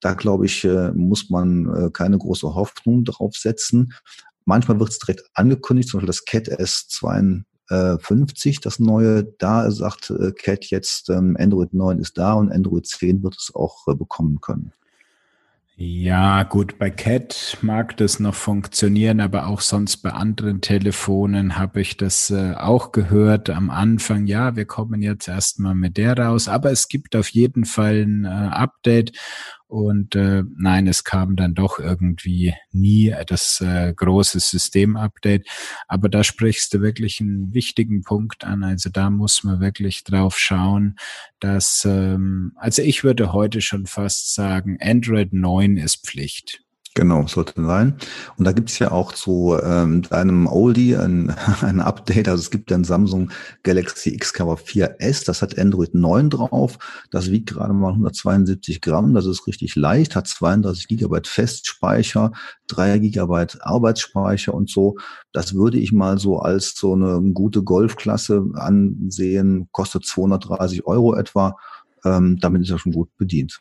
da 0.00 0.14
glaube 0.14 0.46
ich, 0.46 0.64
äh, 0.64 0.92
muss 0.92 1.30
man 1.30 1.74
äh, 1.74 1.90
keine 1.90 2.18
große 2.18 2.54
Hoffnung 2.54 3.04
drauf 3.04 3.34
setzen. 3.34 3.92
Manchmal 4.48 4.80
wird 4.80 4.88
es 4.88 4.98
direkt 4.98 5.24
angekündigt, 5.34 5.90
zum 5.90 5.98
Beispiel 5.98 6.06
das 6.06 6.24
Cat 6.24 6.48
S52, 6.48 8.62
das 8.62 8.78
neue. 8.78 9.24
Da 9.38 9.70
sagt 9.70 10.08
äh, 10.08 10.32
Cat 10.32 10.64
jetzt, 10.70 11.10
ähm, 11.10 11.36
Android 11.38 11.74
9 11.74 11.98
ist 11.98 12.16
da 12.16 12.32
und 12.32 12.50
Android 12.50 12.86
10 12.86 13.22
wird 13.22 13.36
es 13.38 13.54
auch 13.54 13.84
bekommen 13.84 14.40
können. 14.40 14.72
Ja, 15.80 16.42
gut, 16.42 16.76
bei 16.78 16.90
Cat 16.90 17.58
mag 17.60 17.96
das 17.98 18.18
noch 18.18 18.34
funktionieren, 18.34 19.20
aber 19.20 19.46
auch 19.46 19.60
sonst 19.60 19.98
bei 19.98 20.10
anderen 20.10 20.60
Telefonen 20.60 21.56
habe 21.56 21.82
ich 21.82 21.96
das 21.96 22.30
äh, 22.30 22.54
auch 22.54 22.90
gehört 22.90 23.48
am 23.50 23.70
Anfang. 23.70 24.26
Ja, 24.26 24.56
wir 24.56 24.64
kommen 24.64 25.02
jetzt 25.02 25.28
erstmal 25.28 25.76
mit 25.76 25.98
der 25.98 26.18
raus, 26.18 26.48
aber 26.48 26.72
es 26.72 26.88
gibt 26.88 27.14
auf 27.14 27.28
jeden 27.28 27.64
Fall 27.64 28.02
ein 28.02 28.24
äh, 28.24 28.28
Update 28.28 29.12
und 29.68 30.16
äh, 30.16 30.44
nein, 30.56 30.86
es 30.86 31.04
kam 31.04 31.36
dann 31.36 31.54
doch 31.54 31.78
irgendwie 31.78 32.54
nie 32.72 33.14
das 33.26 33.60
äh, 33.60 33.92
große 33.94 34.40
System-Update. 34.40 35.46
Aber 35.86 36.08
da 36.08 36.24
sprichst 36.24 36.72
du 36.72 36.80
wirklich 36.80 37.20
einen 37.20 37.52
wichtigen 37.52 38.02
Punkt 38.02 38.44
an. 38.44 38.64
Also 38.64 38.88
da 38.88 39.10
muss 39.10 39.44
man 39.44 39.60
wirklich 39.60 40.04
drauf 40.04 40.38
schauen, 40.38 40.96
dass, 41.38 41.84
ähm, 41.84 42.52
also 42.56 42.80
ich 42.80 43.04
würde 43.04 43.34
heute 43.34 43.60
schon 43.60 43.84
fast 43.84 44.34
sagen, 44.34 44.78
Android 44.80 45.34
9 45.34 45.76
ist 45.76 46.06
Pflicht. 46.06 46.62
Genau, 46.98 47.24
sollte 47.28 47.64
sein. 47.64 47.96
Und 48.38 48.44
da 48.44 48.50
gibt 48.50 48.70
es 48.70 48.80
ja 48.80 48.90
auch 48.90 49.12
zu 49.12 49.56
ähm, 49.62 50.02
deinem 50.02 50.48
Oldie 50.48 50.96
ein, 50.96 51.32
ein 51.60 51.78
Update. 51.78 52.28
Also 52.28 52.40
es 52.40 52.50
gibt 52.50 52.72
ein 52.72 52.82
Samsung 52.82 53.30
Galaxy 53.62 54.12
X 54.14 54.32
Cover 54.32 54.56
4S, 54.56 55.24
das 55.24 55.40
hat 55.40 55.56
Android 55.56 55.94
9 55.94 56.28
drauf. 56.28 56.76
Das 57.12 57.30
wiegt 57.30 57.50
gerade 57.50 57.72
mal 57.72 57.90
172 57.90 58.80
Gramm, 58.80 59.14
das 59.14 59.26
ist 59.26 59.46
richtig 59.46 59.76
leicht, 59.76 60.16
hat 60.16 60.26
32 60.26 60.88
Gigabyte 60.88 61.28
Festspeicher, 61.28 62.32
3 62.66 62.98
Gigabyte 62.98 63.58
Arbeitsspeicher 63.60 64.52
und 64.52 64.68
so. 64.68 64.96
Das 65.30 65.54
würde 65.54 65.78
ich 65.78 65.92
mal 65.92 66.18
so 66.18 66.40
als 66.40 66.74
so 66.74 66.94
eine 66.94 67.22
gute 67.32 67.62
Golfklasse 67.62 68.44
ansehen, 68.54 69.68
kostet 69.70 70.04
230 70.04 70.84
Euro 70.84 71.14
etwa. 71.14 71.54
Ähm, 72.04 72.38
damit 72.40 72.62
ist 72.62 72.70
er 72.70 72.80
schon 72.80 72.90
gut 72.90 73.16
bedient. 73.16 73.60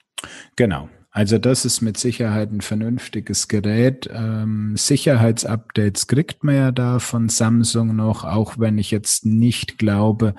Genau. 0.56 0.89
Also 1.18 1.40
das 1.40 1.66
ist 1.66 1.82
mit 1.82 1.98
Sicherheit 1.98 2.52
ein 2.52 2.62
vernünftiges 2.62 3.48
Gerät. 3.48 4.08
Ähm, 4.14 4.78
Sicherheitsupdates 4.78 6.06
kriegt 6.06 6.44
man 6.44 6.54
ja 6.54 6.72
da 6.72 7.00
von 7.00 7.28
Samsung 7.28 7.96
noch, 7.96 8.24
auch 8.24 8.60
wenn 8.60 8.78
ich 8.78 8.92
jetzt 8.92 9.26
nicht 9.26 9.80
glaube, 9.80 10.36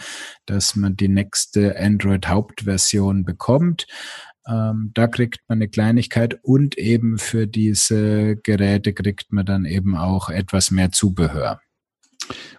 dass 0.47 0.77
man 0.77 0.95
die 0.95 1.09
nächste 1.09 1.77
Android-Hauptversion 1.77 3.25
bekommt. 3.25 3.89
Ähm, 4.47 4.93
da 4.95 5.09
kriegt 5.09 5.41
man 5.49 5.59
eine 5.59 5.69
Kleinigkeit 5.69 6.39
und 6.43 6.79
eben 6.79 7.19
für 7.19 7.49
diese 7.49 8.37
Geräte 8.37 8.93
kriegt 8.93 9.33
man 9.33 9.47
dann 9.47 9.65
eben 9.65 9.97
auch 9.97 10.31
etwas 10.31 10.71
mehr 10.71 10.93
Zubehör. 10.93 11.61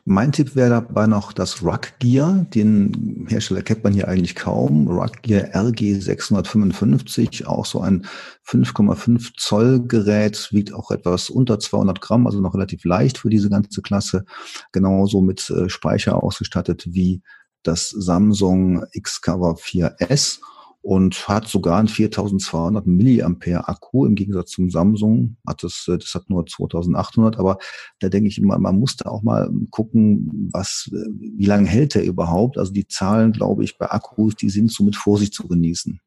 Mein 0.05 0.31
Tipp 0.31 0.55
wäre 0.55 0.69
dabei 0.69 1.07
noch 1.07 1.33
das 1.33 1.63
Rug 1.63 1.81
Gear. 1.99 2.45
Den 2.53 3.27
Hersteller 3.29 3.61
kennt 3.61 3.83
man 3.83 3.93
hier 3.93 4.07
eigentlich 4.07 4.35
kaum. 4.35 4.87
Rug 4.87 5.21
Gear 5.21 5.53
RG 5.53 5.99
655, 5.99 7.47
auch 7.47 7.65
so 7.65 7.81
ein 7.81 8.05
5,5 8.47 9.33
Zoll 9.37 9.85
Gerät, 9.87 10.49
wiegt 10.51 10.73
auch 10.73 10.91
etwas 10.91 11.29
unter 11.29 11.59
200 11.59 12.01
Gramm, 12.01 12.25
also 12.25 12.41
noch 12.41 12.55
relativ 12.55 12.83
leicht 12.85 13.19
für 13.19 13.29
diese 13.29 13.49
ganze 13.49 13.81
Klasse. 13.81 14.25
Genauso 14.71 15.21
mit 15.21 15.49
äh, 15.49 15.69
Speicher 15.69 16.23
ausgestattet 16.23 16.85
wie 16.87 17.21
das 17.63 17.89
Samsung 17.89 18.85
X-Cover 18.93 19.55
4S 19.55 20.39
und 20.81 21.27
hat 21.27 21.47
sogar 21.47 21.79
einen 21.79 21.87
4200 21.87 22.87
Milliampere 22.87 23.67
Akku 23.67 24.05
im 24.05 24.15
Gegensatz 24.15 24.51
zum 24.51 24.69
Samsung. 24.69 25.37
Hat 25.45 25.63
das, 25.63 25.85
äh, 25.87 25.97
das 25.97 26.13
hat 26.15 26.29
nur 26.29 26.45
2800, 26.45 27.37
aber 27.37 27.57
da 27.99 28.09
denke 28.09 28.29
ich 28.29 28.37
immer, 28.37 28.57
man 28.57 28.79
muss 28.79 28.95
da 28.95 29.09
auch 29.09 29.21
mal 29.21 29.49
gucken, 29.71 30.49
was, 30.53 30.89
äh, 30.93 31.09
wie 31.37 31.45
lange 31.45 31.67
hält 31.67 31.95
der 31.95 32.05
überhaupt? 32.05 32.57
Also 32.57 32.71
die 32.71 32.87
Zahlen, 32.87 33.33
glaube 33.33 33.63
ich, 33.63 33.77
bei 33.77 33.89
Akkus, 33.91 34.35
die 34.35 34.49
sind 34.49 34.71
so 34.71 34.83
mit 34.83 34.95
Vorsicht 34.95 35.33
zu 35.33 35.47
genießen. 35.47 35.99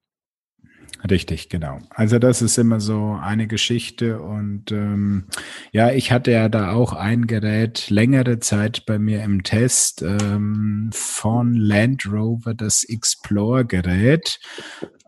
Richtig, 1.10 1.48
genau. 1.48 1.78
Also 1.90 2.20
das 2.20 2.42
ist 2.42 2.58
immer 2.58 2.78
so 2.78 3.18
eine 3.20 3.48
Geschichte 3.48 4.20
und 4.20 4.70
ähm, 4.70 5.24
ja, 5.72 5.90
ich 5.90 6.12
hatte 6.12 6.30
ja 6.30 6.48
da 6.48 6.72
auch 6.72 6.92
ein 6.92 7.26
Gerät 7.26 7.90
längere 7.90 8.38
Zeit 8.38 8.86
bei 8.86 9.00
mir 9.00 9.24
im 9.24 9.42
Test 9.42 10.02
ähm, 10.02 10.90
von 10.92 11.54
Land 11.54 12.06
Rover, 12.06 12.54
das 12.54 12.84
Explore-Gerät. 12.84 14.38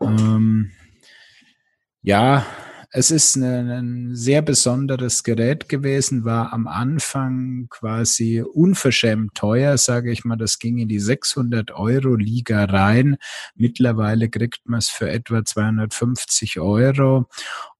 Ähm, 0.01 0.71
ja, 2.01 2.45
es 2.97 3.11
ist 3.11 3.35
ein 3.35 4.15
sehr 4.15 4.41
besonderes 4.41 5.25
Gerät 5.25 5.67
gewesen, 5.67 6.23
war 6.23 6.53
am 6.53 6.65
Anfang 6.65 7.67
quasi 7.69 8.41
unverschämt 8.41 9.35
teuer, 9.35 9.77
sage 9.77 10.13
ich 10.13 10.23
mal. 10.23 10.37
Das 10.37 10.59
ging 10.59 10.77
in 10.77 10.87
die 10.87 11.01
600 11.01 11.71
Euro 11.71 12.15
Liga 12.15 12.63
rein. 12.63 13.17
Mittlerweile 13.53 14.29
kriegt 14.29 14.69
man 14.69 14.79
es 14.79 14.87
für 14.87 15.09
etwa 15.09 15.43
250 15.43 16.61
Euro. 16.61 17.27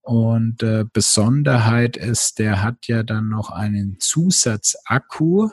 Und 0.01 0.61
äh, 0.61 0.83
Besonderheit 0.91 1.95
ist, 1.95 2.37
der 2.37 2.61
hat 2.61 2.87
ja 2.87 3.01
dann 3.03 3.29
noch 3.29 3.51
einen 3.51 4.01
Zusatzakku 4.01 5.49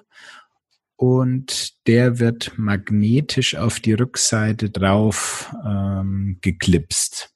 und 0.96 1.86
der 1.86 2.18
wird 2.18 2.58
magnetisch 2.58 3.54
auf 3.54 3.78
die 3.78 3.92
Rückseite 3.92 4.70
drauf 4.70 5.54
ähm, 5.64 6.38
geklipst. 6.40 7.31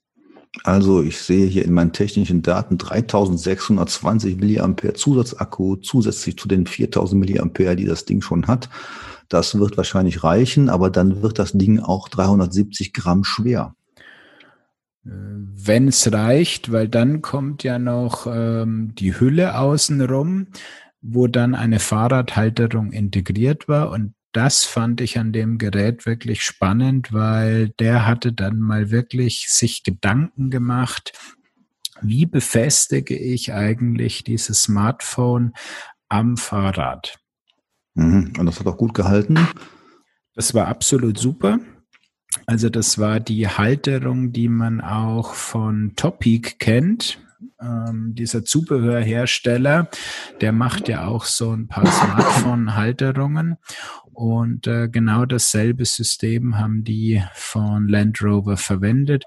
Also 0.65 1.03
ich 1.03 1.19
sehe 1.19 1.47
hier 1.47 1.65
in 1.65 1.73
meinen 1.73 1.93
technischen 1.93 2.43
Daten 2.43 2.79
3620 2.79 4.37
Milliampere 4.37 4.95
Zusatzakku 4.95 5.77
zusätzlich 5.77 6.37
zu 6.39 6.49
den 6.49 6.67
4000 6.67 7.21
Milliampere, 7.21 7.77
die 7.77 7.85
das 7.85 8.05
Ding 8.05 8.23
schon 8.23 8.47
hat. 8.47 8.69
Das 9.29 9.59
wird 9.59 9.77
wahrscheinlich 9.77 10.23
reichen, 10.23 10.69
aber 10.69 10.91
dann 10.91 11.23
wird 11.23 11.39
das 11.39 11.53
Ding 11.53 11.81
auch 11.81 12.09
370 12.09 12.93
Gramm 12.93 13.25
schwer. 13.25 13.75
Wenn 15.03 15.89
es 15.89 16.13
reicht, 16.13 16.73
weil 16.73 16.89
dann 16.89 17.23
kommt 17.23 17.63
ja 17.63 17.79
noch 17.79 18.27
ähm, 18.29 18.93
die 18.97 19.19
Hülle 19.19 19.57
außenrum, 19.57 20.49
wo 21.01 21.29
dann 21.29 21.55
eine 21.55 21.79
Fahrradhalterung 21.79 22.91
integriert 22.91 23.69
war 23.69 23.91
und 23.91 24.16
das 24.37 24.65
fand 24.65 25.01
ich 25.01 25.19
an 25.19 25.33
dem 25.33 25.57
Gerät 25.57 26.05
wirklich 26.05 26.43
spannend, 26.43 27.11
weil 27.15 27.71
der 27.71 28.07
hatte 28.07 28.35
dann 28.35 28.59
mal 28.59 28.91
wirklich 28.91 29.49
sich 29.49 29.83
Gedanken 29.83 30.51
gemacht, 30.51 31.13
wie 32.03 32.27
befestige 32.27 33.17
ich 33.17 33.55
eigentlich 33.55 34.25
dieses 34.25 34.65
Smartphone 34.65 35.55
am 36.11 36.37
Fahrrad? 36.37 37.19
Mhm. 37.95 38.35
Und 38.39 38.45
das 38.45 38.61
hat 38.61 38.67
auch 38.67 38.77
gut 38.77 38.93
gehalten. 38.93 39.39
Das 40.35 40.53
war 40.53 40.69
absolut 40.69 41.19
super. 41.19 41.59
Also 42.45 42.69
das 42.69 42.99
war 42.99 43.21
die 43.21 43.49
Halterung, 43.49 44.33
die 44.33 44.51
man 44.51 44.83
auch 44.83 45.33
von 45.33 45.95
Topic 45.97 46.57
kennt 46.59 47.26
ähm, 47.61 48.15
dieser 48.15 48.45
Zubehörhersteller, 48.45 49.89
der 50.41 50.53
macht 50.53 50.89
ja 50.89 51.07
auch 51.07 51.25
so 51.25 51.53
ein 51.53 51.69
paar 51.69 51.87
Smartphone-Halterungen. 51.87 53.57
Und 54.13 54.67
äh, 54.67 54.89
genau 54.89 55.27
dasselbe 55.27 55.85
System 55.85 56.59
haben 56.59 56.85
die 56.85 57.23
von 57.35 57.87
Land 57.87 58.23
Rover 58.23 58.57
verwendet. 58.57 59.25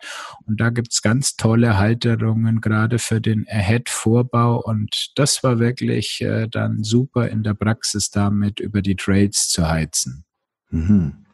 Und 0.47 0.59
da 0.59 0.71
gibt's 0.71 1.03
ganz 1.03 1.35
tolle 1.35 1.77
Halterungen, 1.77 2.59
gerade 2.59 2.97
für 2.97 3.21
den 3.21 3.45
Ahead-Vorbau. 3.47 4.59
Und 4.63 5.11
das 5.15 5.43
war 5.43 5.59
wirklich 5.59 6.21
äh, 6.21 6.47
dann 6.47 6.83
super 6.83 7.27
in 7.29 7.43
der 7.43 7.53
Praxis 7.53 8.09
damit 8.09 8.59
über 8.59 8.81
die 8.81 8.95
Trails 8.95 9.49
zu 9.49 9.69
heizen. 9.69 10.25
Mhm. 10.71 11.25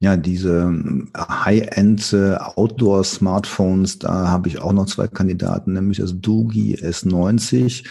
Ja, 0.00 0.16
diese 0.16 0.60
ähm, 0.60 1.10
High-End 1.16 2.12
äh, 2.12 2.36
Outdoor-Smartphones, 2.36 3.98
da 3.98 4.28
habe 4.28 4.48
ich 4.48 4.60
auch 4.60 4.72
noch 4.72 4.86
zwei 4.86 5.08
Kandidaten, 5.08 5.72
nämlich 5.72 5.98
das 5.98 6.20
Doogie 6.20 6.76
S90 6.76 7.84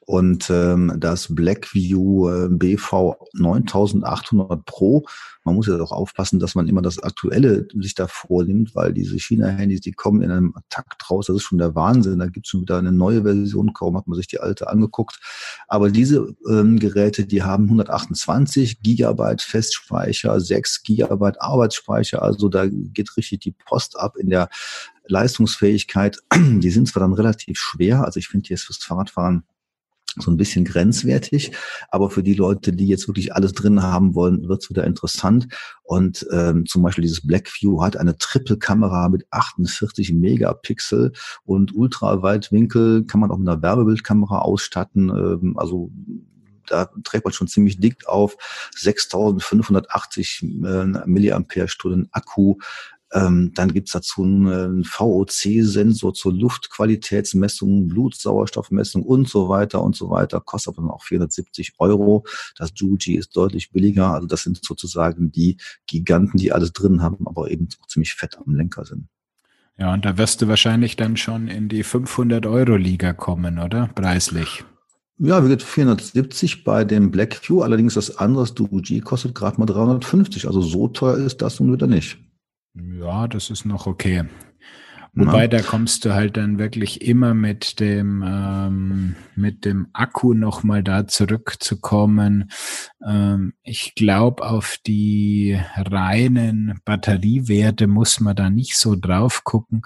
und 0.00 0.50
ähm, 0.50 0.92
das 0.98 1.34
Blackview 1.34 2.48
BV 2.50 3.16
9800 3.32 4.64
Pro. 4.66 5.06
Man 5.44 5.56
muss 5.56 5.66
ja 5.66 5.78
auch 5.78 5.92
aufpassen, 5.92 6.40
dass 6.40 6.54
man 6.54 6.68
immer 6.68 6.80
das 6.80 6.98
Aktuelle 6.98 7.68
sich 7.74 7.94
da 7.94 8.06
vornimmt, 8.06 8.74
weil 8.74 8.94
diese 8.94 9.18
China-Handys, 9.18 9.82
die 9.82 9.92
kommen 9.92 10.22
in 10.22 10.30
einem 10.30 10.54
Takt 10.70 11.10
raus. 11.10 11.26
Das 11.26 11.36
ist 11.36 11.42
schon 11.42 11.58
der 11.58 11.74
Wahnsinn. 11.74 12.18
Da 12.18 12.26
gibt 12.28 12.46
es 12.46 12.50
schon 12.50 12.62
wieder 12.62 12.78
eine 12.78 12.92
neue 12.92 13.22
Version. 13.22 13.74
Kaum 13.74 13.96
hat 13.96 14.06
man 14.06 14.16
sich 14.16 14.26
die 14.26 14.40
alte 14.40 14.68
angeguckt. 14.68 15.20
Aber 15.68 15.90
diese 15.90 16.34
ähm, 16.48 16.78
Geräte, 16.78 17.26
die 17.26 17.42
haben 17.42 17.64
128 17.64 18.80
Gigabyte 18.82 19.42
Festspeicher, 19.42 20.40
6 20.40 20.82
Gigabyte 20.82 21.40
Arbeitsspeicher. 21.42 22.22
Also 22.22 22.48
da 22.48 22.66
geht 22.66 23.14
richtig 23.16 23.40
die 23.40 23.52
Post 23.52 23.98
ab 23.98 24.16
in 24.16 24.30
der 24.30 24.48
Leistungsfähigkeit. 25.06 26.18
Die 26.34 26.70
sind 26.70 26.88
zwar 26.88 27.00
dann 27.00 27.12
relativ 27.12 27.58
schwer. 27.58 28.04
Also 28.04 28.18
ich 28.18 28.28
finde, 28.28 28.54
ist 28.54 28.64
fürs 28.64 28.78
Fahrradfahren 28.78 29.44
so 30.18 30.30
ein 30.30 30.36
bisschen 30.36 30.64
grenzwertig. 30.64 31.52
Aber 31.90 32.10
für 32.10 32.22
die 32.22 32.34
Leute, 32.34 32.72
die 32.72 32.86
jetzt 32.86 33.08
wirklich 33.08 33.34
alles 33.34 33.52
drin 33.52 33.82
haben 33.82 34.14
wollen, 34.14 34.48
wird's 34.48 34.70
wieder 34.70 34.84
interessant. 34.84 35.48
Und 35.82 36.26
ähm, 36.32 36.66
zum 36.66 36.82
Beispiel 36.82 37.02
dieses 37.02 37.26
Blackview 37.26 37.82
hat 37.82 37.96
eine 37.96 38.16
Triple-Kamera 38.16 39.08
mit 39.08 39.26
48 39.30 40.12
Megapixel 40.12 41.12
und 41.44 41.74
Ultraweitwinkel 41.74 43.04
kann 43.04 43.20
man 43.20 43.30
auch 43.30 43.38
mit 43.38 43.48
einer 43.48 43.62
Werbebildkamera 43.62 44.38
ausstatten. 44.38 45.10
Ähm, 45.10 45.54
also 45.58 45.90
da 46.66 46.88
trägt 47.04 47.24
man 47.24 47.32
schon 47.32 47.48
ziemlich 47.48 47.78
dick 47.78 48.06
auf. 48.06 48.36
6580 48.76 50.42
äh, 50.42 50.84
Milliampere 51.06 51.68
Stunden 51.68 52.08
Akku 52.12 52.56
Ähm, 53.14 53.52
dann 53.54 53.72
gibt's 53.72 53.92
dazu 53.92 54.24
einen 54.24 54.84
VOC-Sensor 54.84 56.14
zur 56.14 56.32
Luftqualitätsmessung, 56.32 57.86
Blutsauerstoffmessung 57.86 59.04
und 59.04 59.28
so 59.28 59.48
weiter 59.48 59.82
und 59.82 59.94
so 59.94 60.10
weiter. 60.10 60.40
Kostet 60.40 60.74
aber 60.74 60.82
dann 60.82 60.90
auch 60.90 61.04
470 61.04 61.74
Euro. 61.78 62.24
Das 62.58 62.72
Juji 62.74 63.14
ist 63.14 63.36
deutlich 63.36 63.70
billiger. 63.70 64.12
Also 64.12 64.26
das 64.26 64.42
sind 64.42 64.64
sozusagen 64.64 65.30
die 65.30 65.58
Giganten, 65.86 66.38
die 66.38 66.52
alles 66.52 66.72
drin 66.72 67.02
haben, 67.02 67.28
aber 67.28 67.50
eben 67.50 67.68
ziemlich 67.86 68.14
fett 68.14 68.36
am 68.44 68.56
Lenker 68.56 68.84
sind. 68.84 69.06
Ja, 69.78 69.92
und 69.92 70.04
da 70.04 70.18
wirst 70.18 70.42
du 70.42 70.48
wahrscheinlich 70.48 70.96
dann 70.96 71.16
schon 71.16 71.46
in 71.46 71.68
die 71.68 71.84
500 71.84 72.46
Euro 72.46 72.76
Liga 72.76 73.12
kommen, 73.12 73.58
oder? 73.58 73.88
Preislich. 73.94 74.64
Ja, 75.18 75.42
wir 75.42 75.48
geht 75.48 75.62
470 75.62 76.64
bei 76.64 76.84
dem 76.84 77.12
Blackview. 77.12 77.62
Allerdings 77.62 77.94
das 77.94 78.18
andere, 78.18 78.42
das 78.42 78.54
Duo-G, 78.54 79.00
kostet 79.00 79.34
gerade 79.34 79.58
mal 79.58 79.66
350. 79.66 80.48
Also 80.48 80.60
so 80.60 80.88
teuer 80.88 81.18
ist 81.18 81.42
das 81.42 81.60
nun 81.60 81.72
wieder 81.72 81.86
nicht. 81.86 82.18
Ja, 82.74 83.28
das 83.28 83.50
ist 83.50 83.64
noch 83.64 83.86
okay. 83.86 84.24
Wobei, 85.16 85.42
ja. 85.42 85.48
da 85.48 85.62
kommst 85.62 86.04
du 86.04 86.12
halt 86.12 86.36
dann 86.36 86.58
wirklich 86.58 87.02
immer 87.02 87.34
mit 87.34 87.78
dem, 87.78 88.24
ähm, 88.26 89.14
mit 89.36 89.64
dem 89.64 89.86
Akku 89.92 90.34
nochmal 90.34 90.82
da 90.82 91.06
zurückzukommen. 91.06 92.50
Ähm, 93.06 93.54
ich 93.62 93.94
glaube, 93.94 94.42
auf 94.44 94.76
die 94.84 95.56
reinen 95.76 96.80
Batteriewerte 96.84 97.86
muss 97.86 98.18
man 98.18 98.34
da 98.34 98.50
nicht 98.50 98.76
so 98.76 98.96
drauf 98.96 99.44
gucken, 99.44 99.82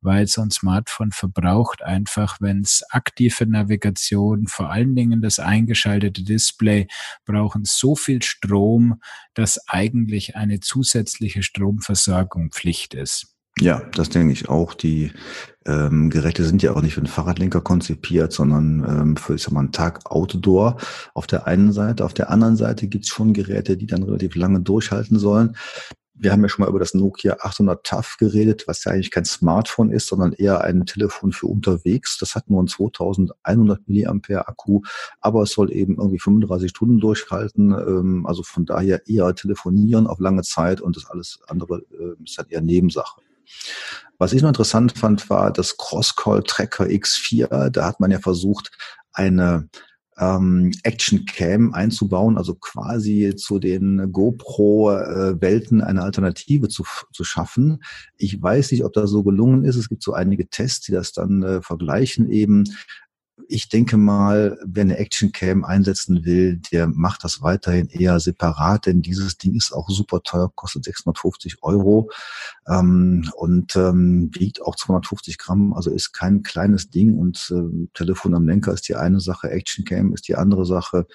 weil 0.00 0.26
so 0.26 0.42
ein 0.42 0.50
Smartphone 0.50 1.12
verbraucht 1.12 1.82
einfach, 1.82 2.38
wenn 2.40 2.62
es 2.62 2.82
aktive 2.90 3.46
Navigation, 3.46 4.48
vor 4.48 4.70
allen 4.70 4.96
Dingen 4.96 5.22
das 5.22 5.38
eingeschaltete 5.38 6.24
Display, 6.24 6.88
brauchen 7.24 7.62
so 7.64 7.94
viel 7.94 8.20
Strom, 8.22 9.00
dass 9.34 9.60
eigentlich 9.68 10.34
eine 10.34 10.58
zusätzliche 10.58 11.44
Stromversorgung 11.44 12.50
Pflicht 12.50 12.94
ist. 12.94 13.31
Ja, 13.60 13.82
das 13.94 14.08
denke 14.08 14.32
ich 14.32 14.48
auch. 14.48 14.74
Die 14.74 15.12
ähm, 15.66 16.10
Geräte 16.10 16.44
sind 16.44 16.62
ja 16.62 16.72
auch 16.74 16.82
nicht 16.82 16.94
für 16.94 17.00
den 17.00 17.06
Fahrradlenker 17.06 17.60
konzipiert, 17.60 18.32
sondern 18.32 18.84
ähm, 18.88 19.16
für 19.16 19.34
ich 19.34 19.42
sag 19.42 19.52
mal, 19.52 19.60
einen 19.60 19.72
Tag 19.72 20.10
Outdoor 20.10 20.78
auf 21.14 21.26
der 21.26 21.46
einen 21.46 21.72
Seite. 21.72 22.04
Auf 22.04 22.14
der 22.14 22.30
anderen 22.30 22.56
Seite 22.56 22.88
gibt's 22.88 23.08
schon 23.08 23.34
Geräte, 23.34 23.76
die 23.76 23.86
dann 23.86 24.02
relativ 24.02 24.34
lange 24.34 24.60
durchhalten 24.60 25.18
sollen. 25.18 25.56
Wir 26.14 26.30
haben 26.30 26.42
ja 26.42 26.48
schon 26.48 26.62
mal 26.64 26.68
über 26.68 26.78
das 26.78 26.94
Nokia 26.94 27.38
800 27.40 27.84
TAF 27.84 28.16
geredet, 28.16 28.64
was 28.68 28.84
ja 28.84 28.92
eigentlich 28.92 29.10
kein 29.10 29.24
Smartphone 29.24 29.90
ist, 29.90 30.06
sondern 30.06 30.32
eher 30.32 30.62
ein 30.62 30.86
Telefon 30.86 31.32
für 31.32 31.46
unterwegs. 31.46 32.16
Das 32.18 32.34
hat 32.34 32.48
nur 32.48 32.60
einen 32.60 32.68
2100 32.68 33.88
Milliampere 33.88 34.46
Akku, 34.46 34.82
aber 35.20 35.42
es 35.42 35.52
soll 35.52 35.72
eben 35.72 35.96
irgendwie 35.96 36.20
35 36.20 36.70
Stunden 36.70 37.00
durchhalten. 37.00 37.72
Ähm, 37.72 38.26
also 38.26 38.42
von 38.44 38.66
daher 38.66 39.06
eher 39.08 39.34
telefonieren 39.34 40.06
auf 40.06 40.20
lange 40.20 40.42
Zeit 40.42 40.80
und 40.80 40.96
das 40.96 41.06
alles 41.06 41.40
andere 41.48 41.82
äh, 41.90 42.22
ist 42.24 42.38
halt 42.38 42.50
eher 42.50 42.60
Nebensache. 42.60 43.20
Was 44.18 44.32
ich 44.32 44.42
noch 44.42 44.48
interessant 44.48 44.92
fand, 44.92 45.28
war 45.30 45.52
das 45.52 45.76
Crosscall 45.76 46.42
Tracker 46.42 46.84
X4. 46.84 47.70
Da 47.70 47.86
hat 47.86 48.00
man 48.00 48.10
ja 48.10 48.18
versucht, 48.18 48.70
eine 49.12 49.68
ähm, 50.18 50.72
Action 50.82 51.24
Cam 51.24 51.72
einzubauen, 51.72 52.36
also 52.36 52.54
quasi 52.54 53.34
zu 53.36 53.58
den 53.58 54.12
GoPro-Welten 54.12 55.80
eine 55.80 56.02
Alternative 56.02 56.68
zu, 56.68 56.84
zu 57.12 57.24
schaffen. 57.24 57.82
Ich 58.16 58.40
weiß 58.40 58.72
nicht, 58.72 58.84
ob 58.84 58.92
das 58.92 59.10
so 59.10 59.22
gelungen 59.22 59.64
ist. 59.64 59.76
Es 59.76 59.88
gibt 59.88 60.02
so 60.02 60.12
einige 60.12 60.48
Tests, 60.48 60.86
die 60.86 60.92
das 60.92 61.12
dann 61.12 61.42
äh, 61.42 61.62
vergleichen 61.62 62.30
eben 62.30 62.64
ich 63.48 63.68
denke 63.68 63.96
mal, 63.96 64.58
wer 64.64 64.82
eine 64.82 64.98
Action 64.98 65.32
Cam 65.32 65.64
einsetzen 65.64 66.24
will, 66.24 66.60
der 66.72 66.86
macht 66.86 67.24
das 67.24 67.42
weiterhin 67.42 67.88
eher 67.88 68.20
separat, 68.20 68.86
denn 68.86 69.02
dieses 69.02 69.38
Ding 69.38 69.54
ist 69.54 69.72
auch 69.72 69.88
super 69.88 70.22
teuer, 70.22 70.52
kostet 70.54 70.84
650 70.84 71.62
Euro 71.62 72.10
ähm, 72.68 73.30
und 73.36 73.76
ähm, 73.76 74.30
wiegt 74.32 74.62
auch 74.62 74.76
250 74.76 75.38
Gramm, 75.38 75.72
also 75.72 75.90
ist 75.90 76.12
kein 76.12 76.42
kleines 76.42 76.90
Ding 76.90 77.18
und 77.18 77.52
äh, 77.54 77.88
Telefon 77.94 78.34
am 78.34 78.46
Lenker 78.46 78.72
ist 78.72 78.88
die 78.88 78.96
eine 78.96 79.20
Sache, 79.20 79.50
Action 79.50 79.84
Cam 79.84 80.12
ist 80.14 80.28
die 80.28 80.36
andere 80.36 80.66
Sache. 80.66 81.06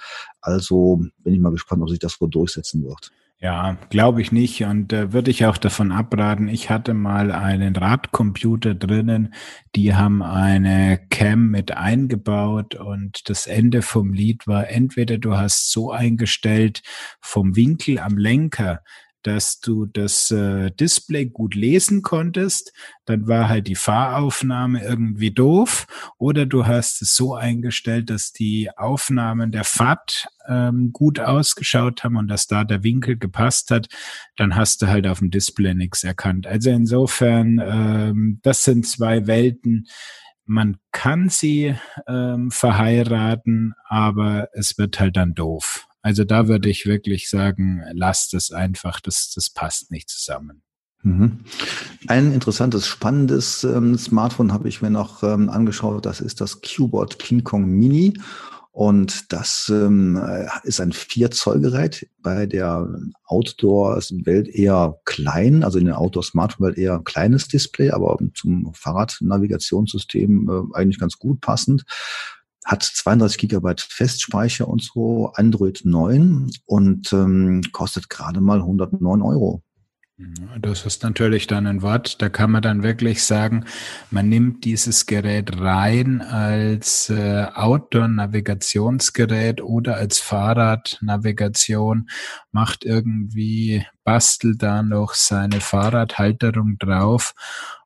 Also 0.41 1.01
bin 1.19 1.33
ich 1.33 1.39
mal 1.39 1.51
gespannt, 1.51 1.81
ob 1.81 1.89
sich 1.89 1.99
das 1.99 2.19
wohl 2.21 2.29
durchsetzen 2.29 2.83
wird. 2.83 3.11
Ja, 3.39 3.77
glaube 3.91 4.21
ich 4.21 4.31
nicht. 4.31 4.63
Und 4.63 4.91
äh, 4.91 5.13
würde 5.13 5.29
ich 5.29 5.45
auch 5.45 5.57
davon 5.57 5.91
abraten. 5.91 6.47
Ich 6.47 6.71
hatte 6.71 6.95
mal 6.95 7.31
einen 7.31 7.75
Radcomputer 7.75 8.73
drinnen, 8.73 9.35
die 9.75 9.93
haben 9.93 10.23
eine 10.23 10.99
Cam 11.11 11.49
mit 11.51 11.71
eingebaut 11.71 12.73
und 12.73 13.29
das 13.29 13.45
Ende 13.45 13.83
vom 13.83 14.11
Lied 14.11 14.47
war 14.47 14.69
entweder 14.69 15.19
du 15.19 15.37
hast 15.37 15.71
so 15.71 15.91
eingestellt 15.91 16.81
vom 17.21 17.55
Winkel 17.55 17.99
am 17.99 18.17
Lenker, 18.17 18.81
dass 19.23 19.59
du 19.59 19.85
das 19.85 20.31
äh, 20.31 20.71
Display 20.71 21.25
gut 21.25 21.55
lesen 21.55 22.01
konntest, 22.01 22.71
dann 23.05 23.27
war 23.27 23.49
halt 23.49 23.67
die 23.67 23.75
Fahraufnahme 23.75 24.83
irgendwie 24.83 25.31
doof. 25.31 25.85
Oder 26.17 26.45
du 26.45 26.65
hast 26.65 27.01
es 27.01 27.15
so 27.15 27.35
eingestellt, 27.35 28.09
dass 28.09 28.31
die 28.31 28.69
Aufnahmen 28.75 29.51
der 29.51 29.63
Fahrt 29.63 30.27
ähm, 30.47 30.91
gut 30.93 31.19
ausgeschaut 31.19 32.03
haben 32.03 32.15
und 32.15 32.27
dass 32.27 32.47
da 32.47 32.63
der 32.63 32.83
Winkel 32.83 33.17
gepasst 33.17 33.71
hat, 33.71 33.87
dann 34.35 34.55
hast 34.55 34.81
du 34.81 34.87
halt 34.87 35.07
auf 35.07 35.19
dem 35.19 35.31
Display 35.31 35.73
nichts 35.73 36.03
erkannt. 36.03 36.47
Also 36.47 36.69
insofern, 36.69 37.61
ähm, 37.63 38.39
das 38.43 38.63
sind 38.63 38.87
zwei 38.87 39.27
Welten. 39.27 39.87
Man 40.45 40.77
kann 40.91 41.29
sie 41.29 41.75
ähm, 42.07 42.51
verheiraten, 42.51 43.73
aber 43.87 44.47
es 44.53 44.77
wird 44.77 44.99
halt 44.99 45.17
dann 45.17 45.33
doof. 45.33 45.87
Also 46.07 46.23
da 46.23 46.47
würde 46.47 46.69
ich 46.69 46.85
wirklich 46.85 47.29
sagen, 47.29 47.83
lasst 47.91 48.33
es 48.33 48.51
einfach, 48.51 49.01
das, 49.01 49.33
das 49.35 49.49
passt 49.49 49.91
nicht 49.91 50.09
zusammen. 50.09 50.61
Mhm. 51.03 51.39
Ein 52.07 52.31
interessantes, 52.31 52.87
spannendes 52.87 53.65
ähm, 53.65 53.97
Smartphone 53.97 54.53
habe 54.53 54.69
ich 54.69 54.81
mir 54.81 54.89
noch 54.89 55.21
ähm, 55.23 55.49
angeschaut. 55.49 56.05
Das 56.05 56.21
ist 56.21 56.39
das 56.39 56.61
Qbot 56.61 57.19
King 57.19 57.43
Kong 57.43 57.65
Mini. 57.65 58.13
Und 58.71 59.33
das 59.33 59.69
ähm, 59.73 60.17
ist 60.63 60.79
ein 60.79 60.93
4-Zoll-Gerät, 60.93 62.07
bei 62.21 62.45
der 62.45 62.87
Outdoor-Welt 63.25 64.47
eher 64.47 64.95
klein, 65.03 65.65
also 65.65 65.77
in 65.77 65.87
der 65.87 65.99
Outdoor-Smartphone-Welt 65.99 66.77
eher 66.77 66.93
ein 66.93 67.03
kleines 67.03 67.49
Display, 67.49 67.89
aber 67.89 68.17
zum 68.33 68.71
Fahrradnavigationssystem 68.73 70.47
äh, 70.49 70.77
eigentlich 70.77 70.99
ganz 70.99 71.17
gut 71.17 71.41
passend 71.41 71.83
hat 72.67 72.83
32 72.83 73.39
Gigabyte 73.39 73.81
Festspeicher 73.81 74.67
und 74.67 74.83
so, 74.83 75.31
Android 75.35 75.81
9 75.85 76.51
und 76.65 77.13
ähm, 77.13 77.61
kostet 77.71 78.09
gerade 78.09 78.41
mal 78.41 78.59
109 78.59 79.21
Euro. 79.21 79.63
Das 80.59 80.85
ist 80.85 81.03
natürlich 81.03 81.45
dann 81.45 81.67
ein 81.67 81.83
Wort, 81.83 82.23
da 82.23 82.29
kann 82.29 82.49
man 82.49 82.63
dann 82.63 82.81
wirklich 82.81 83.23
sagen, 83.23 83.65
man 84.09 84.27
nimmt 84.27 84.65
dieses 84.65 85.05
Gerät 85.05 85.61
rein 85.61 86.21
als 86.21 87.11
äh, 87.11 87.45
Outdoor-Navigationsgerät 87.53 89.61
oder 89.61 89.95
als 89.95 90.17
Fahrradnavigation, 90.17 92.09
macht 92.51 92.83
irgendwie, 92.83 93.85
bastelt 94.03 94.63
da 94.63 94.81
noch 94.81 95.13
seine 95.13 95.61
Fahrradhalterung 95.61 96.79
drauf 96.79 97.35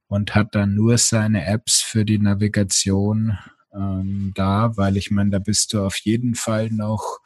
und 0.08 0.34
hat 0.34 0.56
dann 0.56 0.74
nur 0.74 0.98
seine 0.98 1.46
Apps 1.46 1.82
für 1.82 2.06
die 2.06 2.20
Navigation 2.20 3.38
ähm, 3.74 4.32
da, 4.36 4.76
weil 4.78 4.98
ich 4.98 5.12
meine, 5.12 5.30
da 5.32 5.40
bist 5.40 5.74
du 5.74 5.86
auf 5.86 5.96
jeden 5.98 6.36
Fall 6.36 6.70
noch 6.70 7.20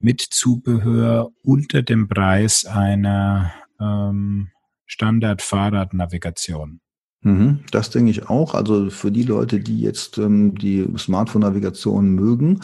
mit 0.00 0.20
Zubehör 0.20 1.30
unter 1.42 1.82
dem 1.82 2.08
Preis 2.08 2.64
einer 2.64 3.52
ähm, 3.80 4.48
Standard-Fahrradnavigation. 4.86 6.80
Mhm, 7.22 7.60
das 7.72 7.90
denke 7.90 8.10
ich 8.10 8.28
auch. 8.28 8.54
Also 8.54 8.90
für 8.90 9.10
die 9.10 9.24
Leute, 9.24 9.60
die 9.60 9.80
jetzt 9.80 10.18
ähm, 10.18 10.54
die 10.54 10.86
Smartphone-Navigation 10.96 12.10
mögen, 12.10 12.60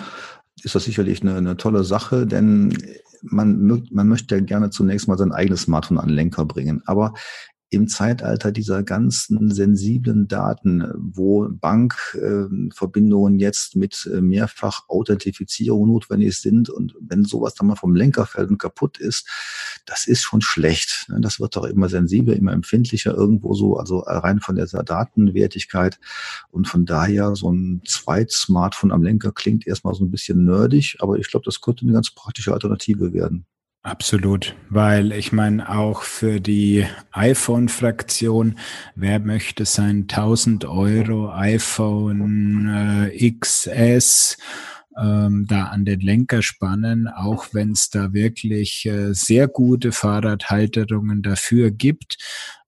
ist 0.62 0.74
das 0.74 0.84
sicherlich 0.84 1.22
eine, 1.22 1.36
eine 1.36 1.56
tolle 1.56 1.84
Sache, 1.84 2.26
denn 2.26 2.76
man, 3.22 3.86
man 3.90 4.08
möchte 4.08 4.36
ja 4.36 4.40
gerne 4.40 4.70
zunächst 4.70 5.08
mal 5.08 5.18
sein 5.18 5.32
eigenes 5.32 5.62
Smartphone 5.62 5.98
an 5.98 6.08
Lenker 6.08 6.44
bringen. 6.44 6.82
Aber 6.86 7.14
im 7.74 7.88
Zeitalter 7.88 8.52
dieser 8.52 8.82
ganzen 8.82 9.50
sensiblen 9.50 10.28
Daten, 10.28 10.84
wo 10.96 11.48
Bankverbindungen 11.50 13.38
jetzt 13.38 13.76
mit 13.76 14.08
äh, 14.12 14.20
mehrfach 14.20 14.88
Authentifizierung 14.88 15.86
notwendig 15.88 16.38
sind 16.38 16.70
und 16.70 16.94
wenn 17.00 17.24
sowas 17.24 17.54
dann 17.54 17.66
mal 17.66 17.76
vom 17.76 17.94
Lenker 17.94 18.26
fällt 18.26 18.50
und 18.50 18.58
kaputt 18.58 18.98
ist, 18.98 19.28
das 19.86 20.06
ist 20.06 20.22
schon 20.22 20.40
schlecht. 20.40 21.06
Ne? 21.08 21.20
Das 21.20 21.40
wird 21.40 21.56
doch 21.56 21.64
immer 21.64 21.88
sensibler, 21.88 22.36
immer 22.36 22.52
empfindlicher 22.52 23.14
irgendwo 23.14 23.54
so, 23.54 23.76
also 23.76 23.98
rein 23.98 24.40
von 24.40 24.56
der 24.56 24.66
Datenwertigkeit 24.66 25.98
und 26.50 26.68
von 26.68 26.86
daher 26.86 27.36
so 27.36 27.50
ein 27.52 27.82
Zweit-Smartphone 27.86 28.92
am 28.92 29.02
Lenker 29.02 29.32
klingt 29.32 29.66
erstmal 29.66 29.94
so 29.94 30.04
ein 30.04 30.10
bisschen 30.10 30.44
nerdig, 30.44 30.96
aber 31.00 31.18
ich 31.18 31.30
glaube, 31.30 31.44
das 31.44 31.60
könnte 31.60 31.84
eine 31.84 31.92
ganz 31.92 32.10
praktische 32.10 32.52
Alternative 32.52 33.12
werden. 33.12 33.46
Absolut, 33.86 34.56
weil 34.70 35.12
ich 35.12 35.30
meine 35.30 35.68
auch 35.68 36.04
für 36.04 36.40
die 36.40 36.86
iPhone-Fraktion, 37.12 38.58
wer 38.94 39.20
möchte 39.20 39.66
sein 39.66 40.06
1000 40.08 40.64
Euro 40.64 41.30
iPhone 41.30 43.10
äh, 43.12 43.30
XS 43.38 44.38
ähm, 44.98 45.44
da 45.46 45.64
an 45.64 45.84
den 45.84 46.00
Lenker 46.00 46.40
spannen, 46.40 47.08
auch 47.08 47.48
wenn 47.52 47.72
es 47.72 47.90
da 47.90 48.14
wirklich 48.14 48.86
äh, 48.86 49.12
sehr 49.12 49.48
gute 49.48 49.92
Fahrradhalterungen 49.92 51.20
dafür 51.20 51.70
gibt. 51.70 52.16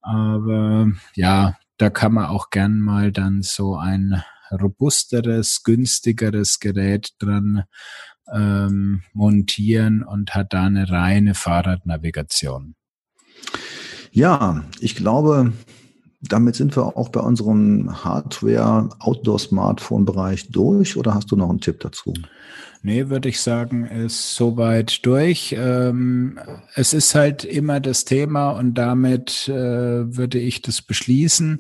Aber 0.03 0.91
ja, 1.14 1.57
da 1.79 1.89
kann 1.89 2.12
man 2.12 2.27
auch 2.27 2.51
gern 2.51 2.79
mal 2.79 3.11
dann 3.11 3.41
so 3.41 3.77
ein 3.77 4.23
robusteres, 4.53 5.62
günstigeres 5.62 6.61
Gerät 6.61 7.14
dran 7.21 7.64
ähm, 8.33 9.03
montieren 9.12 10.03
und 10.03 10.35
hat 10.35 10.53
da 10.53 10.64
eine 10.64 10.91
reine 10.91 11.35
Fahrradnavigation. 11.35 12.74
Ja, 14.12 14.64
ich 14.81 14.97
glaube, 14.97 15.53
damit 16.22 16.57
sind 16.57 16.74
wir 16.77 16.97
auch 16.97 17.11
bei 17.11 17.20
unserem 17.20 18.03
Hardware-Outdoor-Smartphone-Bereich 18.05 20.51
durch 20.51 20.97
oder 20.97 21.14
hast 21.14 21.31
du 21.31 21.37
noch 21.37 21.51
einen 21.51 21.61
Tipp 21.61 21.79
dazu? 21.81 22.14
Nee, 22.87 23.09
würde 23.09 23.28
ich 23.28 23.41
sagen, 23.41 23.84
ist 23.84 24.37
soweit 24.37 25.05
durch. 25.05 25.53
Ähm, 25.59 26.39
es 26.76 26.93
ist 26.93 27.16
halt 27.16 27.45
immer 27.45 27.80
das 27.80 28.05
Thema 28.05 28.51
und 28.51 28.74
damit 28.74 29.49
äh, 29.49 29.53
würde 30.16 30.39
ich 30.39 30.62
das 30.62 30.82
beschließen. 30.82 31.59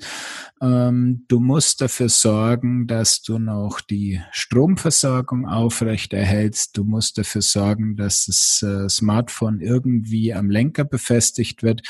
Ähm, 0.62 1.24
du 1.26 1.40
musst 1.40 1.80
dafür 1.80 2.08
sorgen, 2.08 2.86
dass 2.86 3.22
du 3.22 3.38
noch 3.38 3.80
die 3.80 4.22
Stromversorgung 4.30 5.46
aufrechterhältst. 5.46 6.76
Du 6.78 6.84
musst 6.84 7.18
dafür 7.18 7.42
sorgen, 7.42 7.96
dass 7.96 8.26
das 8.26 8.62
äh, 8.62 8.88
Smartphone 8.88 9.60
irgendwie 9.60 10.32
am 10.32 10.48
Lenker 10.48 10.84
befestigt 10.84 11.64
wird, 11.64 11.82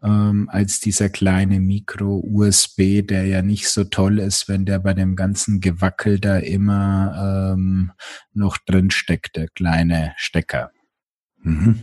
ähm, 0.04 0.50
als 0.52 0.82
dieser 0.82 1.10
kleine 1.10 1.60
Micro-USB, 1.62 3.08
der 3.08 3.26
ja 3.26 3.42
nicht 3.42 3.70
so 3.70 3.86
toll 3.86 4.20
ist, 4.20 4.50
wenn 4.50 4.66
der 4.66 4.80
bei 4.80 4.94
dem 4.94 5.16
ganzen 5.16 5.62
Gewackel 5.62 6.20
da 6.20 6.38
immer 6.38 7.54
ähm, 7.54 7.94
noch 8.34 8.58
drin 8.58 8.92
steckt, 8.92 9.38
der 9.38 9.48
kleine 9.48 10.14
Stecker. 10.18 10.72
Mhm. 11.44 11.80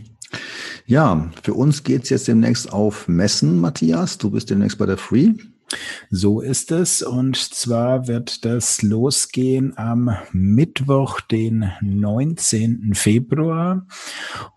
Ja, 0.85 1.29
für 1.43 1.53
uns 1.53 1.83
geht's 1.83 2.09
jetzt 2.09 2.27
demnächst 2.27 2.71
auf 2.71 3.07
Messen, 3.07 3.59
Matthias. 3.59 4.17
Du 4.17 4.31
bist 4.31 4.49
demnächst 4.49 4.77
bei 4.77 4.85
der 4.85 4.97
Free. 4.97 5.33
So 6.09 6.41
ist 6.41 6.71
es. 6.71 7.01
Und 7.01 7.37
zwar 7.37 8.07
wird 8.07 8.43
das 8.45 8.81
losgehen 8.81 9.77
am 9.77 10.15
Mittwoch, 10.31 11.21
den 11.21 11.71
19. 11.81 12.93
Februar. 12.93 13.87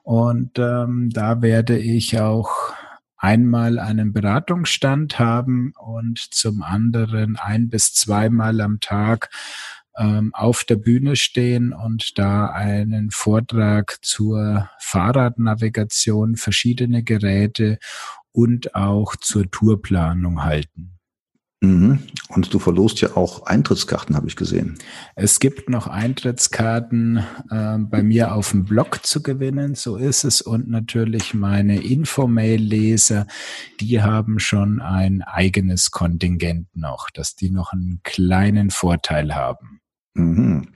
Und 0.02 0.58
ähm, 0.58 1.10
da 1.12 1.42
werde 1.42 1.78
ich 1.78 2.18
auch 2.18 2.74
einmal 3.16 3.78
einen 3.78 4.12
Beratungsstand 4.12 5.18
haben 5.18 5.72
und 5.78 6.18
zum 6.18 6.62
anderen 6.62 7.36
ein 7.36 7.68
bis 7.68 7.94
zweimal 7.94 8.60
am 8.60 8.80
Tag 8.80 9.30
auf 9.96 10.64
der 10.64 10.76
Bühne 10.76 11.16
stehen 11.16 11.72
und 11.72 12.18
da 12.18 12.46
einen 12.46 13.10
Vortrag 13.10 13.98
zur 14.02 14.68
Fahrradnavigation, 14.80 16.36
verschiedene 16.36 17.04
Geräte 17.04 17.78
und 18.32 18.74
auch 18.74 19.14
zur 19.16 19.50
Tourplanung 19.50 20.42
halten. 20.42 20.94
Mhm. 21.64 22.00
Und 22.28 22.52
du 22.52 22.58
verlost 22.58 23.00
ja 23.00 23.16
auch 23.16 23.46
Eintrittskarten, 23.46 24.16
habe 24.16 24.26
ich 24.26 24.36
gesehen. 24.36 24.76
Es 25.14 25.40
gibt 25.40 25.70
noch 25.70 25.86
Eintrittskarten 25.86 27.24
äh, 27.50 27.78
bei 27.78 28.02
mir 28.02 28.34
auf 28.34 28.50
dem 28.50 28.64
Blog 28.64 29.04
zu 29.04 29.22
gewinnen, 29.22 29.74
so 29.74 29.96
ist 29.96 30.24
es. 30.24 30.42
Und 30.42 30.68
natürlich 30.68 31.32
meine 31.32 31.82
Infomail-Leser, 31.82 33.26
die 33.80 34.02
haben 34.02 34.38
schon 34.38 34.80
ein 34.80 35.22
eigenes 35.22 35.90
Kontingent 35.90 36.76
noch, 36.76 37.08
dass 37.10 37.34
die 37.34 37.50
noch 37.50 37.72
einen 37.72 38.00
kleinen 38.02 38.70
Vorteil 38.70 39.34
haben. 39.34 39.80
Mhm. 40.14 40.68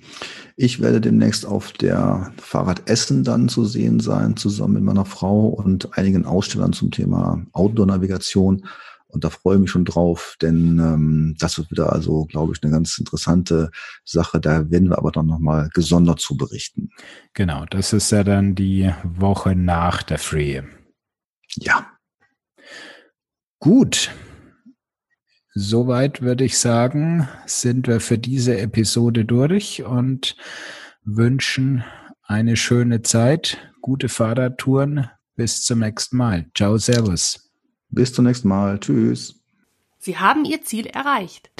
Ich 0.56 0.80
werde 0.80 1.00
demnächst 1.00 1.46
auf 1.46 1.72
der 1.72 2.32
Fahrrad 2.36 2.90
Essen 2.90 3.22
dann 3.22 3.48
zu 3.48 3.64
sehen 3.64 4.00
sein, 4.00 4.36
zusammen 4.36 4.74
mit 4.74 4.82
meiner 4.82 5.04
Frau 5.04 5.46
und 5.46 5.96
einigen 5.96 6.26
Ausstellern 6.26 6.72
zum 6.72 6.90
Thema 6.90 7.46
Outdoor-Navigation. 7.52 8.66
Und 9.06 9.24
da 9.24 9.30
freue 9.30 9.54
ich 9.54 9.60
mich 9.62 9.70
schon 9.70 9.86
drauf, 9.86 10.36
denn 10.42 10.78
ähm, 10.78 11.36
das 11.38 11.56
wird 11.56 11.70
wieder 11.70 11.92
also, 11.92 12.26
glaube 12.26 12.52
ich, 12.52 12.62
eine 12.62 12.72
ganz 12.72 12.98
interessante 12.98 13.70
Sache. 14.04 14.38
Da 14.38 14.70
werden 14.70 14.90
wir 14.90 14.98
aber 14.98 15.12
dann 15.12 15.26
nochmal 15.26 15.70
gesondert 15.72 16.20
zu 16.20 16.36
berichten. 16.36 16.90
Genau, 17.32 17.64
das 17.70 17.94
ist 17.94 18.10
ja 18.10 18.22
dann 18.22 18.54
die 18.54 18.92
Woche 19.04 19.54
nach 19.54 20.02
der 20.02 20.18
Free. 20.18 20.62
Ja. 21.56 21.86
Gut, 23.60 24.10
Soweit 25.60 26.22
würde 26.22 26.44
ich 26.44 26.56
sagen, 26.56 27.28
sind 27.44 27.88
wir 27.88 27.98
für 27.98 28.16
diese 28.16 28.56
Episode 28.60 29.24
durch 29.24 29.82
und 29.82 30.36
wünschen 31.02 31.82
eine 32.22 32.54
schöne 32.54 33.02
Zeit, 33.02 33.58
gute 33.80 34.08
Fahrradtouren. 34.08 35.10
Bis 35.34 35.64
zum 35.64 35.80
nächsten 35.80 36.16
Mal. 36.16 36.46
Ciao, 36.56 36.78
Servus. 36.78 37.50
Bis 37.88 38.12
zum 38.12 38.26
nächsten 38.26 38.46
Mal. 38.46 38.78
Tschüss. 38.78 39.34
Sie 39.98 40.16
haben 40.16 40.44
Ihr 40.44 40.62
Ziel 40.62 40.86
erreicht. 40.86 41.50